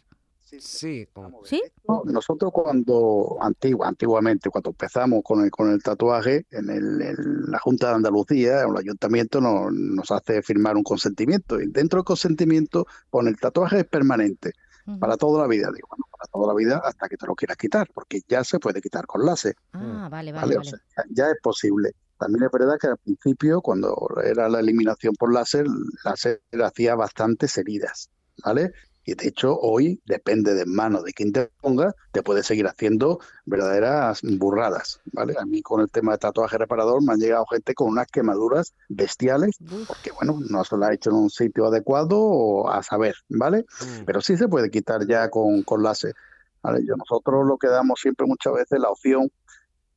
Sí, 0.60 1.08
¿Sí? 1.44 1.62
No, 1.88 2.04
Nosotros 2.06 2.52
cuando, 2.52 3.38
antigua, 3.42 3.88
antiguamente, 3.88 4.50
cuando 4.50 4.72
empezamos 4.72 5.22
con 5.24 5.44
el, 5.44 5.52
con 5.52 5.72
el 5.72 5.82
tatuaje, 5.82 6.46
en, 6.52 6.70
el- 6.70 7.02
en 7.02 7.16
la 7.52 7.60
Junta 7.60 7.90
de 7.90 7.96
Andalucía, 7.96 8.62
el 8.64 8.78
ayuntamiento 8.78 9.40
nos, 9.42 9.72
nos 9.72 10.12
hace 10.12 10.42
firmar 10.42 10.76
un 10.76 10.84
consentimiento. 10.84 11.60
Y 11.62 11.68
dentro 11.68 12.00
del 12.00 12.06
consentimiento 12.06 12.86
pone 13.10 13.30
el 13.30 13.38
tatuaje 13.38 13.80
es 13.80 13.86
permanente, 13.86 14.52
para 15.00 15.18
toda 15.18 15.42
la 15.42 15.48
vida. 15.48 15.70
Digo, 15.74 15.88
bueno, 15.90 16.06
para 16.12 16.28
toda 16.32 16.48
la 16.48 16.54
vida 16.54 16.82
hasta 16.84 17.08
que 17.08 17.18
te 17.18 17.26
lo 17.28 17.36
quieras 17.36 17.58
quitar, 17.58 17.88
porque 17.94 18.22
ya 18.28 18.44
se 18.44 18.60
puede 18.60 18.82
quitar 18.82 19.06
con 19.06 19.26
láser. 19.26 19.56
Ah, 19.74 20.08
vale, 20.12 20.32
vale, 20.32 20.32
¿vale? 20.32 20.56
O 20.56 20.60
vale. 20.60 20.70
sea, 20.70 20.80
ya, 20.98 21.04
ya 21.26 21.32
es 21.32 21.38
posible. 21.42 21.92
También 22.18 22.44
es 22.46 22.52
verdad 22.52 22.78
que 22.80 22.88
al 22.88 22.98
principio, 22.98 23.62
cuando 23.62 23.96
era 24.24 24.48
la 24.48 24.60
eliminación 24.60 25.14
por 25.16 25.34
láser, 25.34 25.66
el 25.66 25.74
láser 26.04 26.42
hacía 26.64 26.96
bastantes 26.96 27.58
heridas, 27.58 28.10
¿vale? 28.44 28.72
Y 29.06 29.14
de 29.14 29.28
hecho, 29.28 29.58
hoy, 29.60 30.02
depende 30.06 30.56
de 30.56 30.66
mano 30.66 31.04
de 31.04 31.14
quien 31.14 31.32
te 31.32 31.50
ponga, 31.62 31.94
te 32.12 32.24
puede 32.24 32.42
seguir 32.44 32.66
haciendo 32.68 33.20
verdaderas 33.46 34.22
burradas, 34.24 35.00
¿vale? 35.14 35.36
A 35.40 35.46
mí 35.46 35.62
con 35.62 35.80
el 35.82 35.92
tema 35.92 36.14
de 36.14 36.18
tatuaje 36.18 36.58
reparador 36.58 37.04
me 37.04 37.14
han 37.14 37.20
llegado 37.20 37.46
gente 37.46 37.76
con 37.76 37.90
unas 37.90 38.08
quemaduras 38.08 38.74
bestiales, 38.90 39.58
porque 39.88 40.12
bueno, 40.12 40.40
no 40.50 40.64
se 40.64 40.76
lo 40.76 40.86
ha 40.86 40.94
hecho 40.94 41.12
en 41.12 41.18
un 41.18 41.30
sitio 41.30 41.68
adecuado 41.68 42.20
o 42.20 42.70
a 42.70 42.82
saber, 42.82 43.16
¿vale? 43.30 43.66
Mm. 43.80 44.06
pero 44.06 44.22
sí 44.22 44.38
se 44.38 44.48
puede 44.48 44.72
quitar 44.72 45.06
ya 45.08 45.30
con, 45.30 45.62
con 45.62 45.84
láser. 45.84 46.16
¿vale? 46.64 46.84
Yo, 46.84 46.96
nosotros 46.96 47.46
lo 47.46 47.58
que 47.58 47.68
damos 47.68 48.00
siempre 48.02 48.26
muchas 48.26 48.54
veces 48.54 48.80
la 48.80 48.90
opción 48.90 49.32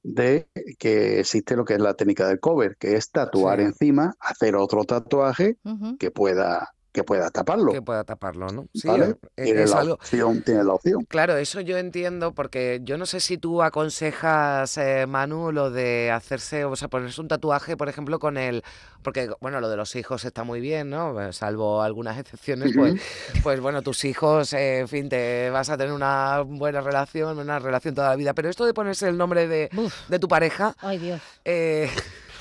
de 0.03 0.47
que 0.79 1.21
existe 1.21 1.57
lo 1.57 1.65
que 1.65 1.75
es 1.75 1.81
la 1.81 1.95
técnica 1.95 2.29
del 2.29 2.41
cover, 2.41 2.77
que 2.77 2.97
es 2.97 3.11
tatuar 3.11 3.59
Sí. 3.59 3.65
encima, 3.65 4.15
hacer 4.21 4.55
otro 4.55 4.85
tatuaje 4.85 5.57
que 5.99 6.11
pueda, 6.11 6.73
que 6.99 7.05
pueda 7.05 7.31
taparlo. 7.31 7.73
que 7.73 7.81
pueda 7.83 8.03
taparlo, 8.05 8.49
¿no? 8.49 8.67
Sí, 8.75 8.89
¿vale? 8.89 9.15
eh, 9.37 9.45
Tiene 9.45 9.63
es 9.63 9.71
la 9.71 9.79
algo. 9.81 9.95
opción, 9.95 10.43
tiene 10.43 10.65
la 10.65 10.73
opción. 10.75 11.05
Claro, 11.09 11.37
eso 11.37 11.61
yo 11.61 11.79
entiendo 11.79 12.33
porque 12.35 12.81
yo 12.83 12.99
no 12.99 13.07
sé 13.07 13.21
si 13.21 13.39
tú 13.39 13.63
aconsejas, 13.63 14.77
eh, 14.79 15.07
Manu, 15.07 15.53
lo 15.53 15.71
de 15.71 16.11
hacerse, 16.11 16.65
o 16.65 16.75
sea, 16.75 16.89
ponerse 16.89 17.21
un 17.21 17.29
tatuaje, 17.29 17.77
por 17.77 17.89
ejemplo, 17.89 18.19
con 18.19 18.37
el, 18.37 18.65
porque 19.03 19.31
bueno, 19.41 19.61
lo 19.61 19.69
de 19.69 19.77
los 19.77 19.95
hijos 19.97 20.25
está 20.25 20.43
muy 20.45 20.61
bien, 20.61 20.91
¿no? 20.91 21.21
Eh, 21.21 21.33
Salvo 21.33 21.83
algunas 21.83 22.19
excepciones, 22.19 22.73
pues, 22.75 22.95
pues 23.43 23.61
bueno, 23.61 23.83
tus 23.83 24.05
hijos, 24.05 24.53
eh, 24.53 24.81
en 24.81 24.89
fin, 24.89 25.09
te 25.09 25.51
vas 25.51 25.71
a 25.71 25.77
tener 25.77 25.93
una 25.93 26.41
buena 26.41 26.81
relación, 26.81 27.39
una 27.39 27.59
relación 27.61 27.95
toda 27.95 28.09
la 28.11 28.17
vida. 28.17 28.35
Pero 28.35 28.49
esto 28.49 28.67
de 28.67 28.75
ponerse 28.75 29.09
el 29.09 29.17
nombre 29.17 29.47
de, 29.47 29.71
de 30.09 30.19
tu 30.19 30.27
pareja, 30.27 30.75
Ay, 30.81 30.99
Dios. 30.99 31.21
eh, 31.45 31.89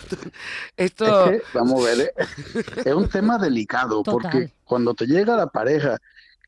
esto, 0.78 1.32
Es 1.32 1.42
que, 1.42 1.58
vamos 1.58 1.84
a 1.84 1.86
ver, 1.90 2.14
eh, 2.16 2.64
es 2.86 2.94
un 2.94 3.10
tema 3.10 3.38
delicado, 3.40 4.04
Total. 4.04 4.22
porque 4.22 4.54
cuando 4.64 4.94
te 4.94 5.06
llega 5.06 5.36
la 5.36 5.48
pareja, 5.48 5.98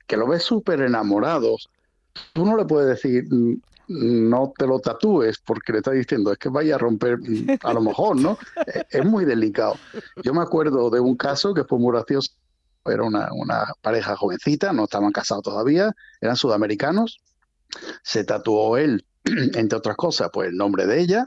que 0.08 0.18
lo 0.18 0.28
ves 0.28 0.44
súper 0.44 0.82
enamorados, 0.82 1.70
tú 2.34 2.46
no 2.46 2.58
le 2.58 2.66
puedes 2.66 2.90
decir, 2.90 3.26
"Mm, 3.30 3.62
no 3.88 4.54
te 4.56 4.68
lo 4.68 4.80
tatúes, 4.80 5.40
porque 5.40 5.72
le 5.72 5.80
estás 5.80 5.96
diciendo, 5.96 6.32
es 6.32 6.38
que 6.38 6.50
vaya 6.50 6.76
a 6.76 6.78
romper, 6.78 7.18
mm, 7.18 7.58
a 7.64 7.74
lo 7.74 7.82
mejor, 7.82 8.16
¿no? 8.18 8.38
Es, 8.68 8.84
es 8.92 9.06
muy 9.06 9.26
delicado. 9.26 9.78
Yo 10.24 10.34
me 10.34 10.42
acuerdo 10.42 10.90
de 10.92 11.00
un 11.00 11.16
caso 11.16 11.54
que 11.54 11.64
fue 11.64 11.80
muy 11.80 11.92
gracioso, 11.94 12.32
era 12.86 13.04
una, 13.04 13.30
una 13.34 13.74
pareja 13.82 14.16
jovencita, 14.16 14.74
no 14.74 14.84
estaban 14.86 15.12
casados 15.12 15.44
todavía, 15.44 15.92
eran 16.22 16.36
sudamericanos, 16.36 17.20
se 18.04 18.24
tatuó 18.24 18.78
él, 18.78 19.06
entre 19.56 19.78
otras 19.78 19.96
cosas, 19.96 20.30
pues 20.32 20.50
el 20.50 20.56
nombre 20.58 20.86
de 20.86 21.00
ella, 21.02 21.26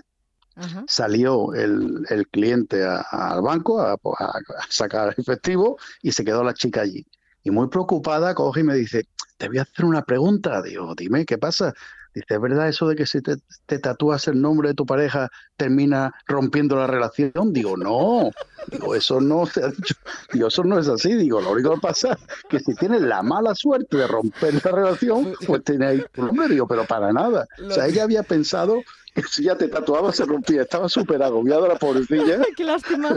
Ajá. 0.56 0.84
salió 0.86 1.54
el, 1.54 2.04
el 2.10 2.28
cliente 2.28 2.84
a- 2.84 3.00
al 3.10 3.42
banco 3.42 3.80
a, 3.80 3.92
a- 3.94 4.40
sacar 4.68 5.14
efectivo 5.16 5.78
y 6.02 6.12
se 6.12 6.24
quedó 6.24 6.44
la 6.44 6.54
chica 6.54 6.82
allí. 6.82 7.06
Y 7.42 7.50
muy 7.50 7.68
preocupada 7.68 8.34
coge 8.34 8.60
y 8.60 8.64
me 8.64 8.74
dice, 8.74 9.04
te 9.36 9.48
voy 9.48 9.58
a 9.58 9.62
hacer 9.62 9.84
una 9.84 10.02
pregunta. 10.02 10.62
Digo, 10.62 10.94
dime, 10.96 11.24
¿qué 11.24 11.38
pasa? 11.38 11.72
Dice, 12.14 12.26
¿es 12.34 12.40
verdad 12.40 12.68
eso 12.68 12.86
de 12.88 12.94
que 12.94 13.06
si 13.06 13.20
te, 13.22 13.36
te 13.66 13.78
tatúas 13.78 14.28
el 14.28 14.40
nombre 14.40 14.68
de 14.68 14.74
tu 14.74 14.84
pareja 14.86 15.28
termina 15.56 16.12
rompiendo 16.26 16.76
la 16.76 16.86
relación? 16.86 17.52
Digo, 17.52 17.76
no. 17.76 18.30
Digo, 18.70 18.94
eso 18.94 19.20
no 19.20 19.44
se 19.46 19.64
ha 19.64 19.68
dicho. 19.68 19.94
Digo, 20.32 20.46
eso 20.48 20.62
no 20.62 20.78
es 20.78 20.86
así. 20.88 21.14
Digo, 21.14 21.40
lo 21.40 21.50
único 21.50 21.74
que 21.74 21.80
pasa 21.80 22.12
es 22.12 22.18
que 22.48 22.60
si 22.60 22.74
tienes 22.74 23.00
la 23.02 23.22
mala 23.22 23.54
suerte 23.54 23.96
de 23.96 24.06
romper 24.06 24.54
la 24.64 24.70
relación, 24.70 25.34
pues 25.46 25.64
tiene 25.64 25.86
ahí 25.86 26.02
tu 26.12 26.22
nombre. 26.22 26.48
Digo, 26.48 26.68
pero 26.68 26.84
para 26.86 27.12
nada. 27.12 27.46
O 27.58 27.70
sea, 27.72 27.86
ella 27.88 28.04
había 28.04 28.22
pensado 28.22 28.84
si 29.30 29.44
ya 29.44 29.56
te 29.56 29.68
tatuaba 29.68 30.12
se 30.12 30.24
rompía. 30.24 30.62
Estaba 30.62 30.88
súper 30.88 31.22
agobiada 31.22 31.68
la 31.68 31.76
pobrecilla, 31.76 32.40
Qué 32.56 32.64
lástima. 32.64 33.14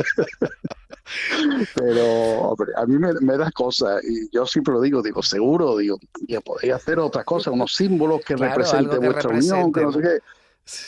pero 1.76 2.04
hombre, 2.06 2.72
a 2.76 2.86
mí 2.86 2.98
me, 2.98 3.14
me 3.22 3.38
da 3.38 3.52
cosa. 3.52 4.00
Y 4.04 4.30
yo 4.32 4.46
siempre 4.46 4.74
lo 4.74 4.82
digo, 4.82 5.02
digo, 5.02 5.22
seguro, 5.22 5.78
digo, 5.78 5.98
ya 6.28 6.42
podéis 6.42 6.74
hacer 6.74 7.00
otras 7.00 7.26
cosas, 7.26 7.54
unos 7.54 7.74
símbolos 7.76 8.22
que 8.26 8.36
Claro, 8.36 8.56
representen 8.56 9.00
vuestra 9.02 9.30
unión, 9.30 9.72
que 9.72 9.82
no 9.82 9.92
sé 9.92 10.02
qué. 10.02 10.20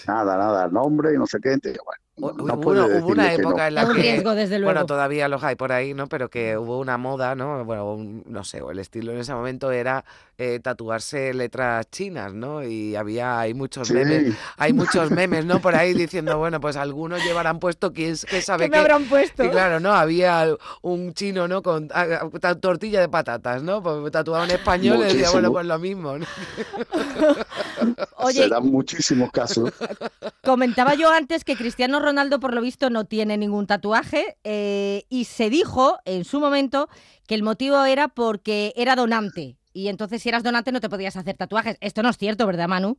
Nada, 0.07 0.37
nada, 0.37 0.67
nombre 0.69 1.13
y 1.13 1.17
no 1.17 1.27
sé 1.27 1.39
qué. 1.39 1.53
Entonces, 1.53 1.79
bueno, 1.85 2.01
no 2.17 2.27
hubo, 2.55 2.71
una- 2.71 2.85
hubo 2.85 3.07
una 3.09 3.23
decirle 3.23 3.35
que 3.37 3.41
no. 3.43 3.49
época 3.49 3.67
en 3.67 3.75
la 3.75 3.81
Es 3.83 3.87
un 3.89 3.95
que 3.95 4.01
riesgo, 4.01 4.35
desde 4.35 4.57
luego. 4.59 4.73
bueno 4.73 4.85
todavía 4.87 5.27
los 5.27 5.43
hay 5.43 5.55
por 5.55 5.71
ahí 5.71 5.93
no 5.93 6.07
pero 6.07 6.29
que 6.29 6.57
hubo 6.57 6.79
una 6.79 6.97
moda 6.97 7.35
no 7.35 7.63
bueno 7.63 7.93
un- 7.93 8.23
no 8.27 8.43
sé 8.43 8.61
o 8.61 8.71
el 8.71 8.79
estilo 8.79 9.11
en 9.11 9.19
ese 9.19 9.33
momento 9.33 9.71
era 9.71 10.03
eh, 10.39 10.59
tatuarse 10.61 11.33
letras 11.33 11.87
chinas 11.91 12.33
no 12.33 12.63
y 12.63 12.95
había 12.95 13.39
hay 13.39 13.53
muchos 13.53 13.87
Sí, 13.87 13.93
memes 13.93 14.35
hay 14.57 14.73
muchos 14.73 15.11
memes 15.11 15.45
no 15.45 15.59
por 15.59 15.75
ahí 15.75 15.93
diciendo 15.93 16.37
bueno 16.37 16.59
pues 16.59 16.75
algunos 16.75 17.23
llevarán 17.23 17.59
puesto 17.59 17.93
quién 17.93 18.15
qué 18.29 18.41
sabe 18.41 18.65
¿Qué 18.65 18.69
me 18.71 18.77
habrán 18.77 19.05
puesto? 19.05 19.43
y 19.43 19.49
claro, 19.49 19.79
¿no? 19.79 19.93
Había 19.93 20.47
un 20.81 21.13
chino, 21.13 21.47
¿no? 21.47 21.61
Con 21.61 21.89
ah, 21.93 22.27
ah, 22.41 22.55
tortilla 22.55 22.99
de 23.01 23.09
patatas, 23.09 23.63
¿no? 23.63 23.81
Pues 23.83 24.11
tatuado 24.11 24.43
en 24.45 24.51
español 24.51 24.97
y 24.99 25.03
decía, 25.03 25.29
bueno, 25.31 25.51
pues 25.51 25.65
lo 25.65 25.77
mismo, 25.79 26.17
¿no? 26.17 26.25
Oye, 28.17 28.43
Se 28.43 28.49
dan 28.49 28.65
muchísimos 28.65 29.31
casos. 29.31 29.71
Comentaba 30.43 30.95
yo 30.95 31.11
antes 31.11 31.43
que 31.43 31.55
Cristiano 31.55 31.99
Ronaldo, 32.07 32.39
por 32.39 32.53
lo 32.53 32.61
visto, 32.61 32.89
no 32.89 33.05
tiene 33.05 33.37
ningún 33.37 33.67
tatuaje 33.67 34.37
eh, 34.43 35.03
y 35.09 35.25
se 35.25 35.49
dijo 35.49 35.97
en 36.05 36.23
su 36.23 36.39
momento 36.39 36.89
que 37.27 37.35
el 37.35 37.43
motivo 37.43 37.83
era 37.85 38.07
porque 38.07 38.73
era 38.75 38.95
donante. 38.95 39.57
Y 39.73 39.89
entonces, 39.89 40.21
si 40.21 40.29
eras 40.29 40.43
donante, 40.43 40.71
no 40.71 40.79
te 40.81 40.89
podías 40.89 41.15
hacer 41.17 41.35
tatuajes. 41.37 41.77
Esto 41.81 42.01
no 42.03 42.09
es 42.09 42.17
cierto, 42.17 42.47
¿verdad, 42.47 42.67
Manu? 42.67 42.97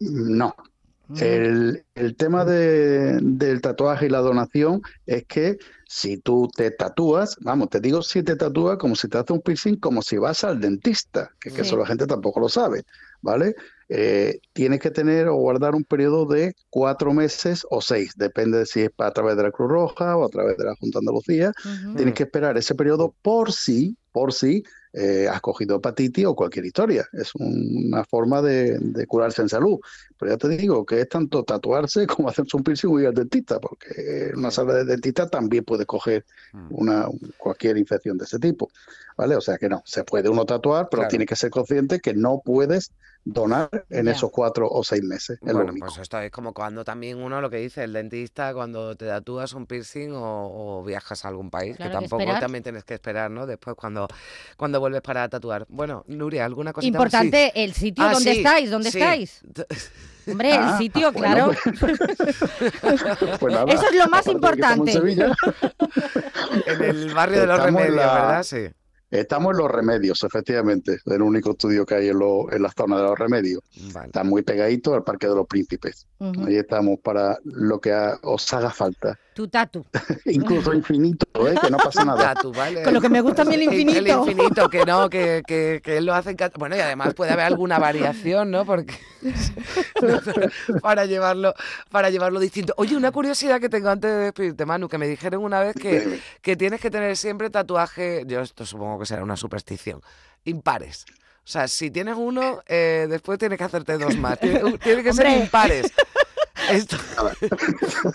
No. 0.00 0.54
Mm. 1.08 1.16
El, 1.22 1.84
el 1.94 2.16
tema 2.16 2.44
de- 2.44 3.18
del 3.22 3.60
tatuaje 3.62 4.06
y 4.06 4.08
la 4.10 4.18
donación 4.20 4.82
es 5.06 5.24
que 5.26 5.56
si 5.86 6.18
tú 6.18 6.50
te 6.54 6.70
tatúas, 6.70 7.36
vamos, 7.40 7.70
te 7.70 7.80
digo 7.80 8.02
si 8.02 8.22
te 8.22 8.36
tatúas 8.36 8.76
como 8.76 8.94
si 8.94 9.08
te 9.08 9.16
hace 9.16 9.32
un 9.32 9.40
piercing, 9.40 9.76
como 9.76 10.02
si 10.02 10.18
vas 10.18 10.44
al 10.44 10.60
dentista, 10.60 11.30
que, 11.40 11.48
que 11.50 11.56
Sí. 11.56 11.62
eso 11.62 11.76
la 11.78 11.86
gente 11.86 12.06
tampoco 12.06 12.40
lo 12.40 12.48
sabe, 12.50 12.84
¿vale? 13.22 13.54
Eh, 13.90 14.40
tienes 14.52 14.80
que 14.80 14.90
tener 14.90 15.28
o 15.28 15.36
guardar 15.36 15.74
un 15.74 15.82
periodo 15.84 16.26
de 16.26 16.54
cuatro 16.68 17.14
meses 17.14 17.66
o 17.70 17.80
seis, 17.80 18.12
depende 18.16 18.58
de 18.58 18.66
si 18.66 18.82
es 18.82 18.90
a 18.98 19.10
través 19.12 19.36
de 19.36 19.44
la 19.44 19.50
Cruz 19.50 19.70
Roja 19.70 20.16
o 20.16 20.26
a 20.26 20.28
través 20.28 20.58
de 20.58 20.64
la 20.64 20.74
Junta 20.76 20.98
de 20.98 21.02
Andalucía. 21.04 21.52
Ujú. 21.64 21.94
Tienes 21.96 22.14
que 22.14 22.24
esperar 22.24 22.58
ese 22.58 22.74
periodo 22.74 23.14
por 23.22 23.50
si, 23.52 23.96
por 24.12 24.32
si 24.34 24.62
eh, 24.94 25.28
has 25.30 25.40
cogido 25.42 25.76
hepatitis 25.76 26.24
o 26.26 26.34
cualquier 26.34 26.64
historia. 26.64 27.06
Es 27.12 27.34
un- 27.34 27.88
una 27.92 28.04
forma 28.04 28.40
de, 28.42 28.78
de 28.78 29.06
curarse 29.06 29.42
en 29.42 29.48
salud. 29.48 29.78
Pero 30.18 30.32
ya 30.32 30.38
te 30.38 30.48
digo 30.48 30.84
que 30.84 31.00
es 31.02 31.08
tanto 31.08 31.44
tatuarse 31.44 32.06
como 32.06 32.28
hacerse 32.28 32.56
un 32.56 32.64
piercing 32.64 32.88
o 32.90 32.98
ir 33.00 33.06
al 33.06 33.14
dentista, 33.14 33.60
porque 33.60 34.30
en 34.32 34.38
una 34.38 34.50
sala 34.50 34.74
de 34.74 34.84
dentista 34.84 35.28
también 35.28 35.64
puedes 35.64 35.86
coger 35.86 36.24
Mm. 36.54 36.66
una, 36.70 37.06
cualquier 37.36 37.76
infección 37.76 38.16
de 38.16 38.24
ese 38.24 38.38
tipo. 38.38 38.70
¿Vale? 39.18 39.34
O 39.36 39.40
sea 39.40 39.58
que 39.58 39.68
no, 39.68 39.82
se 39.84 40.04
puede 40.04 40.28
uno 40.28 40.46
tatuar, 40.46 40.88
pero 40.88 41.00
Claro. 41.00 41.10
tiene 41.10 41.26
que 41.26 41.34
ser 41.36 41.50
consciente 41.50 41.98
que 41.98 42.14
no 42.14 42.40
puedes 42.44 42.92
donar 43.24 43.68
en 43.90 44.06
Ya. 44.06 44.12
esos 44.12 44.30
cuatro 44.30 44.68
o 44.70 44.84
seis 44.84 45.02
meses. 45.02 45.38
Es 45.42 45.48
lo 45.48 45.54
Bueno, 45.54 45.72
único. 45.72 45.86
pues 45.88 45.98
esto 45.98 46.20
es 46.20 46.30
como 46.30 46.54
cuando 46.54 46.84
también 46.84 47.20
uno 47.20 47.40
lo 47.40 47.50
que 47.50 47.56
dice 47.56 47.82
el 47.82 47.92
dentista 47.92 48.54
cuando 48.54 48.94
te 48.96 49.06
tatúas 49.06 49.52
un 49.54 49.66
piercing 49.66 50.12
o, 50.12 50.78
o 50.78 50.84
viajas 50.84 51.24
a 51.24 51.28
algún 51.28 51.50
país, 51.50 51.76
Claro, 51.76 51.90
que 51.90 51.98
tampoco 52.08 52.24
también 52.40 52.62
tienes 52.62 52.84
que 52.84 52.94
esperar, 52.94 53.28
¿no? 53.30 53.44
Después 53.46 53.74
cuando, 53.76 54.06
cuando 54.56 54.78
vuelves 54.78 55.02
para 55.02 55.28
tatuar. 55.28 55.66
Bueno, 55.68 56.04
Nuria, 56.06 56.44
¿alguna? 56.44 56.72
Sí. 56.78 56.86
Importante 56.86 57.50
el 57.56 57.74
sitio 57.74 58.04
Ah, 58.04 58.12
donde 58.12 58.32
sí, 58.32 58.38
estáis, 58.38 58.70
¿dónde 58.70 58.90
sí. 58.92 58.98
estáis? 58.98 59.40
Hombre, 60.28 60.54
el 60.54 60.60
Ah, 60.62 60.78
sitio, 60.78 61.10
bueno, 61.10 61.52
claro. 61.52 61.52
Pues 63.40 63.52
nada, 63.54 63.72
Eso 63.72 63.88
es 63.88 63.94
lo 63.96 64.08
más 64.08 64.26
en 64.26 64.32
importante. 64.34 64.92
En 66.66 66.82
el 66.82 67.14
barrio 67.14 67.40
de 67.40 67.46
los 67.46 67.62
remedios, 67.62 67.96
la- 67.96 68.14
¿verdad? 68.14 68.42
Sí. 68.42 68.68
Estamos 69.10 69.52
en 69.52 69.58
Los 69.58 69.70
Remedios, 69.70 70.22
efectivamente, 70.22 70.98
el 71.06 71.22
único 71.22 71.52
estudio 71.52 71.86
que 71.86 71.94
hay 71.94 72.08
en, 72.08 72.18
lo- 72.18 72.52
en 72.52 72.60
la 72.62 72.70
zona 72.70 72.96
de 72.98 73.02
Los 73.04 73.18
Remedios. 73.18 73.62
Vale. 73.92 74.06
Está 74.08 74.22
muy 74.22 74.42
pegadito 74.42 74.94
al 74.94 75.02
Parque 75.02 75.26
de 75.28 75.34
los 75.34 75.46
Príncipes. 75.46 76.06
Ujú. 76.18 76.44
Ahí 76.46 76.56
estamos 76.56 76.98
para 77.02 77.38
lo 77.44 77.80
que 77.80 77.92
a- 77.92 78.18
os 78.22 78.52
haga 78.52 78.70
falta. 78.70 79.18
Tu 79.38 79.46
tatu. 79.46 79.86
Incluso 80.24 80.74
infinito, 80.74 81.46
¿eh? 81.46 81.54
que 81.62 81.70
no 81.70 81.76
pasa 81.76 82.04
nada. 82.04 82.34
Tatu, 82.34 82.52
¿vale? 82.52 82.82
Con 82.82 82.92
lo 82.92 83.00
que 83.00 83.08
me 83.08 83.20
gusta 83.20 83.42
a 83.42 83.44
mí 83.44 83.54
el 83.54 83.62
El 83.62 83.72
infinito. 83.72 84.26
infinito, 84.26 84.68
que 84.68 84.84
no, 84.84 85.08
que, 85.08 85.44
que, 85.46 85.80
que 85.80 85.98
él 85.98 86.06
lo 86.06 86.12
hace 86.14 86.30
en 86.30 86.36
cat- 86.36 86.58
Bueno, 86.58 86.74
y 86.74 86.80
además 86.80 87.14
puede 87.14 87.30
haber 87.30 87.44
alguna 87.44 87.78
variación, 87.78 88.50
¿no? 88.50 88.64
Porque 88.64 88.94
para 90.82 91.06
llevarlo, 91.06 91.54
para 91.90 92.10
llevarlo 92.10 92.40
distinto. 92.40 92.74
Oye, 92.78 92.96
una 92.96 93.12
curiosidad 93.12 93.60
que 93.60 93.68
tengo 93.68 93.90
antes 93.90 94.10
de 94.10 94.16
despedirte, 94.16 94.66
Manu, 94.66 94.88
que 94.88 94.98
me 94.98 95.06
dijeron 95.06 95.44
una 95.44 95.60
vez 95.60 95.76
que, 95.76 96.20
que 96.42 96.56
tienes 96.56 96.80
que 96.80 96.90
tener 96.90 97.16
siempre 97.16 97.48
tatuaje, 97.48 98.24
yo 98.26 98.40
esto 98.40 98.66
supongo 98.66 98.98
que 98.98 99.06
será 99.06 99.22
una 99.22 99.36
superstición, 99.36 100.00
impares. 100.46 101.04
O 101.44 101.50
sea, 101.50 101.66
si 101.68 101.90
tienes 101.90 102.14
uno, 102.18 102.60
eh, 102.66 103.06
después 103.08 103.38
tienes 103.38 103.56
que 103.56 103.64
hacerte 103.64 103.96
dos 103.96 104.16
más. 104.18 104.38
Tiene, 104.38 104.76
tiene 104.78 105.02
que 105.02 105.12
ser 105.14 105.26
Hombre. 105.28 105.42
impares. 105.44 105.92
Esto, 106.70 106.96
esto 107.40 108.14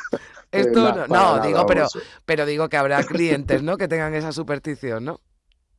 Eh, 0.52 0.72
no, 0.74 1.08
no, 1.08 1.40
digo, 1.42 1.66
pero, 1.66 1.88
pero 2.26 2.46
digo 2.46 2.70
que 2.70 2.78
habrá 2.78 3.04
clientes, 3.06 3.64
¿no? 3.64 3.78
Que 3.78 3.88
tengan 3.88 4.14
esa 4.14 4.32
superstición, 4.32 5.06
¿no? 5.06 5.20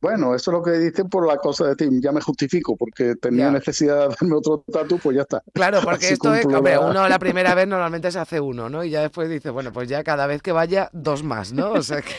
Bueno, 0.01 0.35
eso 0.35 0.51
es 0.51 0.57
lo 0.57 0.61
que 0.61 0.71
dicen 0.71 1.09
por 1.09 1.25
la 1.25 1.37
cosa 1.37 1.63
de 1.63 1.69
decir, 1.73 1.89
ya 1.99 2.11
me 2.11 2.21
justifico, 2.21 2.75
porque 2.75 3.15
tenía 3.15 3.45
Ya. 3.45 3.51
necesidad 3.51 4.09
de 4.09 4.15
darme 4.19 4.35
otro 4.35 4.63
tatu, 4.71 4.99
pues 4.99 5.15
ya 5.15 5.23
está. 5.23 5.41
Claro, 5.53 5.79
porque 5.83 6.05
Así 6.05 6.13
esto 6.13 6.35
es, 6.35 6.45
hombre, 6.45 6.77
uno 6.77 7.07
la 7.07 7.17
primera 7.17 7.55
vez 7.55 7.67
normalmente 7.67 8.11
se 8.11 8.19
hace 8.19 8.39
uno, 8.39 8.69
¿no? 8.69 8.83
Y 8.83 8.91
ya 8.91 9.01
después 9.01 9.29
dice, 9.29 9.49
bueno, 9.49 9.71
pues 9.73 9.89
ya 9.89 10.03
cada 10.03 10.27
vez 10.27 10.43
que 10.43 10.51
vaya, 10.51 10.89
dos 10.93 11.23
más, 11.23 11.53
¿no? 11.53 11.71
O 11.71 11.81
sea 11.81 12.01
que 12.03 12.13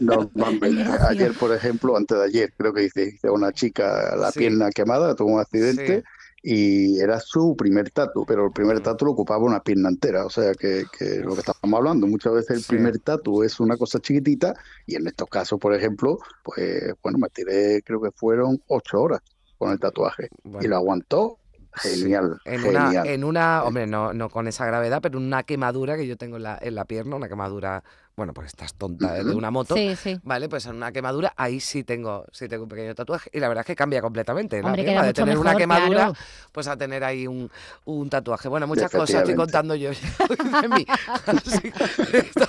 Normalmente. 0.00 0.84
Ayer, 1.08 1.32
por 1.38 1.54
ejemplo, 1.54 1.96
antes 1.96 2.18
de 2.18 2.24
ayer, 2.24 2.52
creo 2.58 2.74
que 2.74 2.84
hice, 2.84 3.04
hice 3.04 3.30
una 3.30 3.52
chica 3.52 4.14
la 4.16 4.30
Sí. 4.30 4.40
pierna 4.40 4.68
quemada, 4.70 5.14
tuvo 5.14 5.34
un 5.34 5.40
accidente 5.40 6.02
y 6.42 6.98
era 7.00 7.18
su 7.20 7.56
primer 7.56 7.90
tatu, 7.90 8.24
pero 8.26 8.46
el 8.46 8.52
primer 8.52 8.80
tatu 8.80 9.06
lo 9.06 9.12
ocupaba 9.12 9.42
una 9.44 9.62
pierna 9.62 9.88
entera. 9.88 10.24
O 10.24 10.30
sea 10.30 10.54
que, 10.54 10.84
que 10.96 11.16
lo 11.16 11.34
que 11.34 11.40
estamos 11.40 11.72
hablando, 11.78 12.06
muchas 12.06 12.32
veces 12.32 12.50
el 12.50 12.62
Sí. 12.62 12.68
primer 12.68 12.98
tatu 13.00 13.42
es 13.42 13.58
una 13.60 13.76
cosa 13.76 13.98
chiquitita 13.98 14.54
y 14.86 14.94
en 14.96 15.06
estos 15.06 15.28
casos, 15.28 15.58
por 15.58 15.74
ejemplo, 15.74 16.18
pues 16.42 16.94
bueno, 17.02 17.18
me 17.18 17.28
tiré, 17.28 17.82
creo 17.82 18.00
que 18.00 18.10
fueron 18.12 18.62
ocho 18.68 19.00
horas 19.02 19.20
con 19.58 19.72
el 19.72 19.80
tatuaje 19.80 20.28
y 20.60 20.66
lo 20.68 20.76
aguantó. 20.76 21.38
Sí, 21.82 22.00
Genial, 22.00 22.40
En 22.44 22.64
una, 22.64 23.02
en 23.04 23.24
una, 23.24 23.62
hombre, 23.62 23.86
no, 23.86 24.12
no 24.12 24.30
con 24.30 24.48
esa 24.48 24.66
gravedad, 24.66 25.00
pero 25.02 25.18
una 25.18 25.44
quemadura 25.44 25.96
que 25.96 26.06
yo 26.08 26.16
tengo 26.16 26.36
en 26.36 26.42
la, 26.44 26.58
en 26.60 26.74
la 26.74 26.86
pierna, 26.86 27.14
una 27.14 27.28
quemadura, 27.28 27.84
bueno, 28.18 28.34
pues 28.34 28.48
estás 28.48 28.74
tonta 28.74 29.16
¿eh? 29.16 29.24
de 29.24 29.32
una 29.34 29.50
moto. 29.50 29.74
Sí, 29.76 29.94
sí. 29.96 30.18
Vale, 30.24 30.48
pues 30.48 30.66
en 30.66 30.74
una 30.74 30.90
quemadura, 30.92 31.32
ahí 31.36 31.60
sí 31.60 31.84
tengo, 31.84 32.26
sí 32.32 32.48
tengo 32.48 32.64
un 32.64 32.68
pequeño 32.68 32.94
tatuaje. 32.94 33.30
Y 33.32 33.38
la 33.38 33.46
verdad 33.48 33.62
es 33.62 33.66
que 33.68 33.76
cambia 33.76 34.02
completamente. 34.02 34.60
Hombre, 34.60 34.82
de 34.82 35.12
tener 35.14 35.38
una 35.38 35.54
quemadura, 35.54 35.96
claro. 35.96 36.12
pues 36.52 36.66
a 36.66 36.76
tener 36.76 37.04
ahí 37.04 37.26
un, 37.28 37.48
un 37.84 38.10
tatuaje. 38.10 38.48
Bueno, 38.48 38.66
muchas 38.66 38.90
cosas 38.90 39.20
estoy 39.20 39.36
contando 39.36 39.74
yo 39.76 39.90
de 40.62 40.68
mí. 40.68 40.84
Así 41.26 41.60
que 41.70 42.18
esto- 42.18 42.48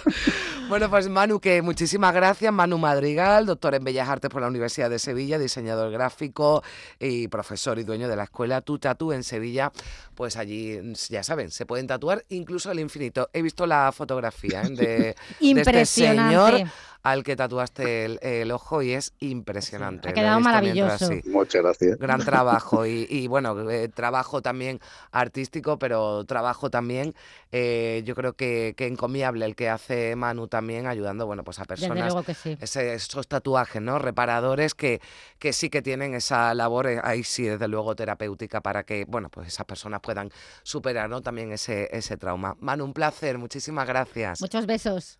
Bueno, 0.69 0.89
pues 0.89 1.07
Manu, 1.07 1.39
que 1.39 1.61
muchísimas 1.61 2.13
gracias. 2.13 2.51
Manu 2.51 2.77
Madrigal, 2.77 3.45
doctor 3.45 3.75
en 3.75 3.83
Bellas 3.83 4.09
Artes 4.09 4.29
por 4.29 4.41
la 4.41 4.47
Universidad 4.47 4.89
de 4.89 4.99
Sevilla, 4.99 5.37
diseñador 5.39 5.91
gráfico 5.91 6.63
y 6.99 7.27
profesor 7.27 7.79
y 7.79 7.83
dueño 7.83 8.07
de 8.07 8.15
la 8.15 8.23
escuela 8.23 8.61
Tu 8.61 8.77
Tatu 8.79 9.11
en 9.11 9.23
Sevilla. 9.23 9.71
Pues 10.15 10.35
allí, 10.37 10.79
ya 11.09 11.23
saben, 11.23 11.49
se 11.51 11.65
pueden 11.65 11.87
tatuar 11.87 12.25
incluso 12.29 12.69
al 12.69 12.79
infinito. 12.79 13.29
He 13.33 13.41
visto 13.41 13.65
la 13.65 13.91
fotografía 13.91 14.61
¿eh? 14.63 14.69
de, 14.69 15.15
de 15.65 15.81
este 15.81 15.85
señor 15.85 16.53
al 17.01 17.23
que 17.23 17.37
tatuaste 17.37 18.03
el, 18.03 18.19
el 18.21 18.51
ojo 18.51 18.81
y 18.81 18.91
es 18.91 19.13
impresionante. 19.19 20.09
ha 20.09 20.13
quedado 20.13 20.39
maravilloso. 20.41 21.09
Muchas 21.25 21.61
gracias. 21.63 21.97
Gran 21.97 22.25
trabajo 22.25 22.85
y, 22.85 23.07
y, 23.09 23.27
bueno, 23.27 23.69
eh, 23.71 23.87
trabajo 23.87 24.41
también 24.41 24.81
artístico, 25.11 25.79
pero 25.79 26.25
trabajo 26.25 26.69
también, 26.69 27.15
eh, 27.53 28.01
yo 28.05 28.15
creo 28.15 28.33
que, 28.33 28.73
que 28.75 28.85
encomiable 28.87 29.45
el 29.45 29.55
que 29.55 29.69
hace 29.69 30.15
Manu 30.17 30.49
también, 30.49 30.87
ayudando, 30.87 31.25
bueno, 31.25 31.43
pues 31.45 31.59
a 31.59 31.61
Desde 31.63 31.67
personas 31.87 32.13
luego 32.13 32.23
que 32.23 32.33
sí. 32.33 32.57
ese- 32.59 32.93
esos 32.93 33.27
tatuajes, 33.29 33.81
¿no? 33.81 33.97
Reparadores 33.97 34.75
que, 34.75 34.99
que 35.39 35.53
sí 35.53 35.69
que 35.69 35.81
tienen 35.81 36.13
esa 36.15 36.53
labor, 36.53 36.87
eh, 36.87 36.99
ahí 37.01 37.23
sí, 37.23 37.43
desde 37.43 37.69
luego, 37.69 37.95
terapéutica 37.95 38.59
para 38.59 38.83
que, 38.83 39.05
bueno, 39.07 39.29
pues 39.29 39.47
esas 39.47 39.65
personas 39.65 40.01
puedan 40.01 40.31
superar, 40.63 41.09
¿no? 41.09 41.21
También 41.21 41.53
ese, 41.53 41.87
ese 41.91 42.17
trauma. 42.17 42.57
Manu, 42.59 42.83
un 42.83 42.93
placer, 42.93 43.37
muchísimas 43.37 43.87
gracias. 43.87 44.41
Muchos 44.41 44.65
besos. 44.65 45.17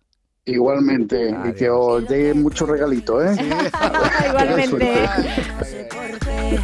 Igualmente, 0.50 1.34
y 1.48 1.52
que 1.52 1.70
os 1.70 2.06
dé 2.08 2.34
muchos 2.34 2.68
regalitos, 2.68 3.24
¿eh? 3.24 3.36
Igualmente. 4.28 5.08
No 5.58 5.64
sé 5.64 5.88
por 5.90 6.18
qué. 6.18 6.60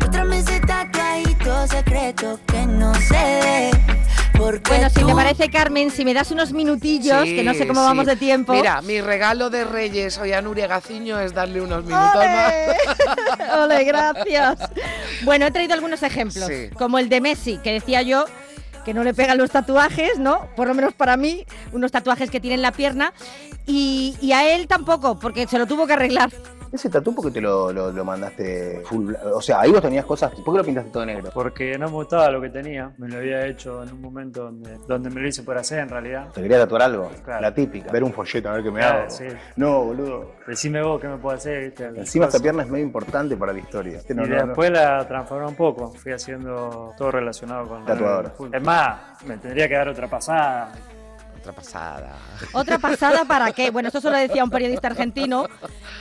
Muéstrame 0.00 0.38
ese 0.38 0.60
tatuadito 0.60 1.66
secreto 1.68 2.40
que 2.46 2.66
no 2.66 2.94
se 2.94 3.12
ve. 3.14 3.70
Porque 4.36 4.68
Bueno, 4.68 4.90
si 4.90 5.02
te 5.02 5.14
parece, 5.14 5.48
Carmen, 5.50 5.90
si 5.90 6.04
me 6.04 6.12
das 6.12 6.30
unos 6.30 6.52
minutillos, 6.52 7.24
que 7.24 7.42
no 7.42 7.54
sé 7.54 7.66
cómo 7.66 7.80
Sí, 7.80 7.86
vamos 7.86 8.06
de 8.06 8.16
tiempo. 8.16 8.52
Mira, 8.52 8.82
mi 8.82 9.00
regalo 9.00 9.48
de 9.48 9.64
Reyes 9.64 10.18
hoy 10.18 10.32
a 10.34 10.42
Nuria 10.42 10.66
Gaciño 10.66 11.18
es 11.20 11.32
darle 11.32 11.62
unos 11.62 11.84
minutos 11.84 12.14
más. 12.14 12.16
¡Ole! 12.16 13.62
¡Ole, 13.62 13.84
gracias! 13.84 14.58
Bueno, 15.24 15.46
he 15.46 15.50
traído 15.50 15.72
algunos 15.72 16.02
ejemplos, 16.02 16.46
Sí. 16.48 16.68
como 16.74 16.98
el 16.98 17.08
de 17.08 17.22
Messi, 17.22 17.56
que 17.58 17.72
decía 17.72 18.02
yo 18.02 18.26
que 18.86 18.94
no 18.94 19.02
le 19.02 19.14
pegan 19.14 19.36
los 19.36 19.50
tatuajes, 19.50 20.16
¿no? 20.20 20.46
Por 20.54 20.68
lo 20.68 20.74
menos 20.74 20.94
para 20.94 21.16
mí, 21.16 21.44
unos 21.72 21.90
tatuajes 21.90 22.30
que 22.30 22.38
tiene 22.38 22.54
en 22.54 22.62
la 22.62 22.70
pierna. 22.70 23.12
Y, 23.66 24.16
y 24.22 24.30
a 24.30 24.54
él 24.54 24.68
tampoco, 24.68 25.18
porque 25.18 25.48
se 25.48 25.58
lo 25.58 25.66
tuvo 25.66 25.88
que 25.88 25.94
arreglar. 25.94 26.30
Ese 26.76 26.90
tatu, 26.90 27.14
¿por 27.14 27.24
qué 27.26 27.30
te 27.32 27.40
lo, 27.40 27.72
lo, 27.72 27.90
lo 27.90 28.04
mandaste 28.04 28.82
full? 28.84 29.06
bla- 29.06 29.20
O 29.34 29.40
sea, 29.40 29.60
ahí 29.60 29.72
vos 29.72 29.80
tenías 29.80 30.04
cosas. 30.04 30.30
¿Por 30.32 30.54
qué 30.54 30.58
lo 30.58 30.64
pintaste 30.64 30.90
todo 30.90 31.06
negro? 31.06 31.30
Porque 31.32 31.78
no 31.78 31.86
me 31.86 31.92
gustaba 31.94 32.30
lo 32.30 32.40
que 32.40 32.50
tenía. 32.50 32.92
Me 32.98 33.08
lo 33.08 33.16
había 33.16 33.46
hecho 33.46 33.82
en 33.82 33.92
un 33.92 34.00
momento 34.02 34.44
donde, 34.44 34.76
donde 34.86 35.10
me 35.10 35.20
lo 35.22 35.28
hice 35.28 35.42
por 35.42 35.56
hacer 35.56 35.78
en 35.80 35.88
realidad. 35.88 36.28
¿Te 36.32 36.42
quería 36.42 36.58
tatuar 36.58 36.82
algo? 36.82 37.10
Claro. 37.24 37.40
La 37.40 37.54
típica. 37.54 37.90
Ver 37.90 38.04
un 38.04 38.12
folleto, 38.12 38.48
a 38.50 38.52
ver 38.52 38.62
qué 38.62 38.70
me 38.70 38.80
Claro, 38.80 38.98
hago. 39.00 39.10
sí. 39.10 39.24
No, 39.56 39.84
boludo. 39.84 40.32
Decime 40.46 40.82
vos 40.82 41.00
qué 41.00 41.08
me 41.08 41.16
puedo 41.16 41.36
hacer, 41.36 41.64
¿viste? 41.64 41.84
Encima 41.86 42.26
esta 42.26 42.38
pierna 42.40 42.62
es 42.62 42.68
muy 42.68 42.80
importante 42.80 43.36
para 43.36 43.52
la 43.52 43.58
historia. 43.58 44.00
Y 44.08 44.14
No, 44.14 44.26
no, 44.26 44.36
no. 44.36 44.46
después 44.48 44.70
la 44.70 45.06
transformé 45.08 45.46
un 45.48 45.54
poco. 45.56 45.88
Fui 45.92 46.12
haciendo 46.12 46.92
todo 46.98 47.10
relacionado 47.10 47.66
con 47.66 47.84
Tatuadora. 47.84 48.32
Es 48.52 48.62
más, 48.62 48.98
me 49.24 49.38
tendría 49.38 49.66
que 49.68 49.74
dar 49.74 49.88
otra 49.88 50.08
pasada. 50.08 50.72
Otra 51.46 51.54
pasada. 51.62 52.16
Otra 52.52 52.78
pasada 52.78 53.24
para 53.24 53.52
qué? 53.52 53.70
Bueno, 53.76 53.88
esto 53.88 54.00
solo 54.00 54.16
decía 54.16 54.42
un 54.42 54.50
periodista 54.50 54.88
argentino. 54.88 55.46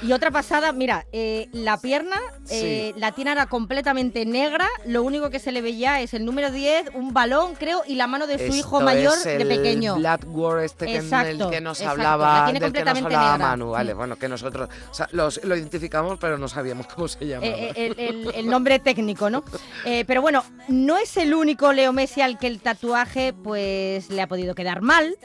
Y 0.01 0.11
otra 0.13 0.31
pasada, 0.31 0.71
mira, 0.71 1.05
eh, 1.11 1.49
la 1.51 1.77
pierna 1.77 2.15
eh, 2.49 2.93
la 2.95 3.11
tiene 3.11 3.31
ahora 3.31 3.45
completamente 3.47 4.25
negra. 4.25 4.67
Lo 4.85 5.03
único 5.03 5.29
que 5.29 5.39
se 5.39 5.51
le 5.51 5.61
veía 5.61 5.99
es 6.01 6.13
el 6.13 6.23
número 6.25 6.51
10, 6.51 6.91
un 6.93 7.13
balón, 7.13 7.55
creo, 7.55 7.83
y 7.85 7.95
la 7.95 8.07
mano 8.07 8.27
de 8.27 8.37
su 8.37 8.55
hijo 8.55 8.77
Esto 8.79 8.85
mayor 8.85 9.13
es 9.17 9.23
de 9.25 9.35
el 9.35 9.47
pequeño. 9.47 9.95
Blood 9.95 10.23
War 10.27 10.63
este 10.63 10.85
que, 10.85 10.95
en 10.97 11.03
Exacto, 11.03 11.45
el 11.45 11.49
que 11.51 11.61
nos 11.61 11.79
exacto. 11.81 12.01
La 12.01 12.13
hablaba, 12.13 12.45
tiene 12.45 12.59
del 12.59 12.71
que 12.73 12.79
nos 12.79 12.87
completamente 12.93 13.15
hablaba 13.15 13.37
negra. 13.37 13.47
Manu, 13.49 13.69
vale, 13.71 13.93
Mm. 13.93 13.97
bueno, 13.97 14.15
que 14.15 14.29
nosotros 14.29 14.69
o 14.89 14.93
sea, 14.93 15.07
los- 15.11 15.43
lo 15.43 15.55
identificamos 15.55 16.17
pero 16.19 16.37
no 16.37 16.47
sabíamos 16.47 16.87
cómo 16.87 17.07
se 17.07 17.25
llamaba. 17.27 17.45
Eh, 17.47 17.73
eh, 17.75 17.93
el, 17.97 17.99
el- 17.99 18.35
el 18.35 18.47
nombre 18.49 18.79
técnico, 18.79 19.29
¿no? 19.29 19.43
Eh, 19.85 20.03
pero 20.05 20.21
bueno, 20.21 20.43
no 20.69 20.97
es 20.97 21.15
el 21.17 21.33
único 21.33 21.71
Leo 21.73 21.91
Messi 21.93 22.21
al 22.21 22.39
que 22.39 22.47
el 22.47 22.59
tatuaje 22.61 23.33
pues 23.33 24.09
le 24.09 24.21
ha 24.21 24.27
podido 24.27 24.55
quedar 24.55 24.81
mal. 24.81 25.15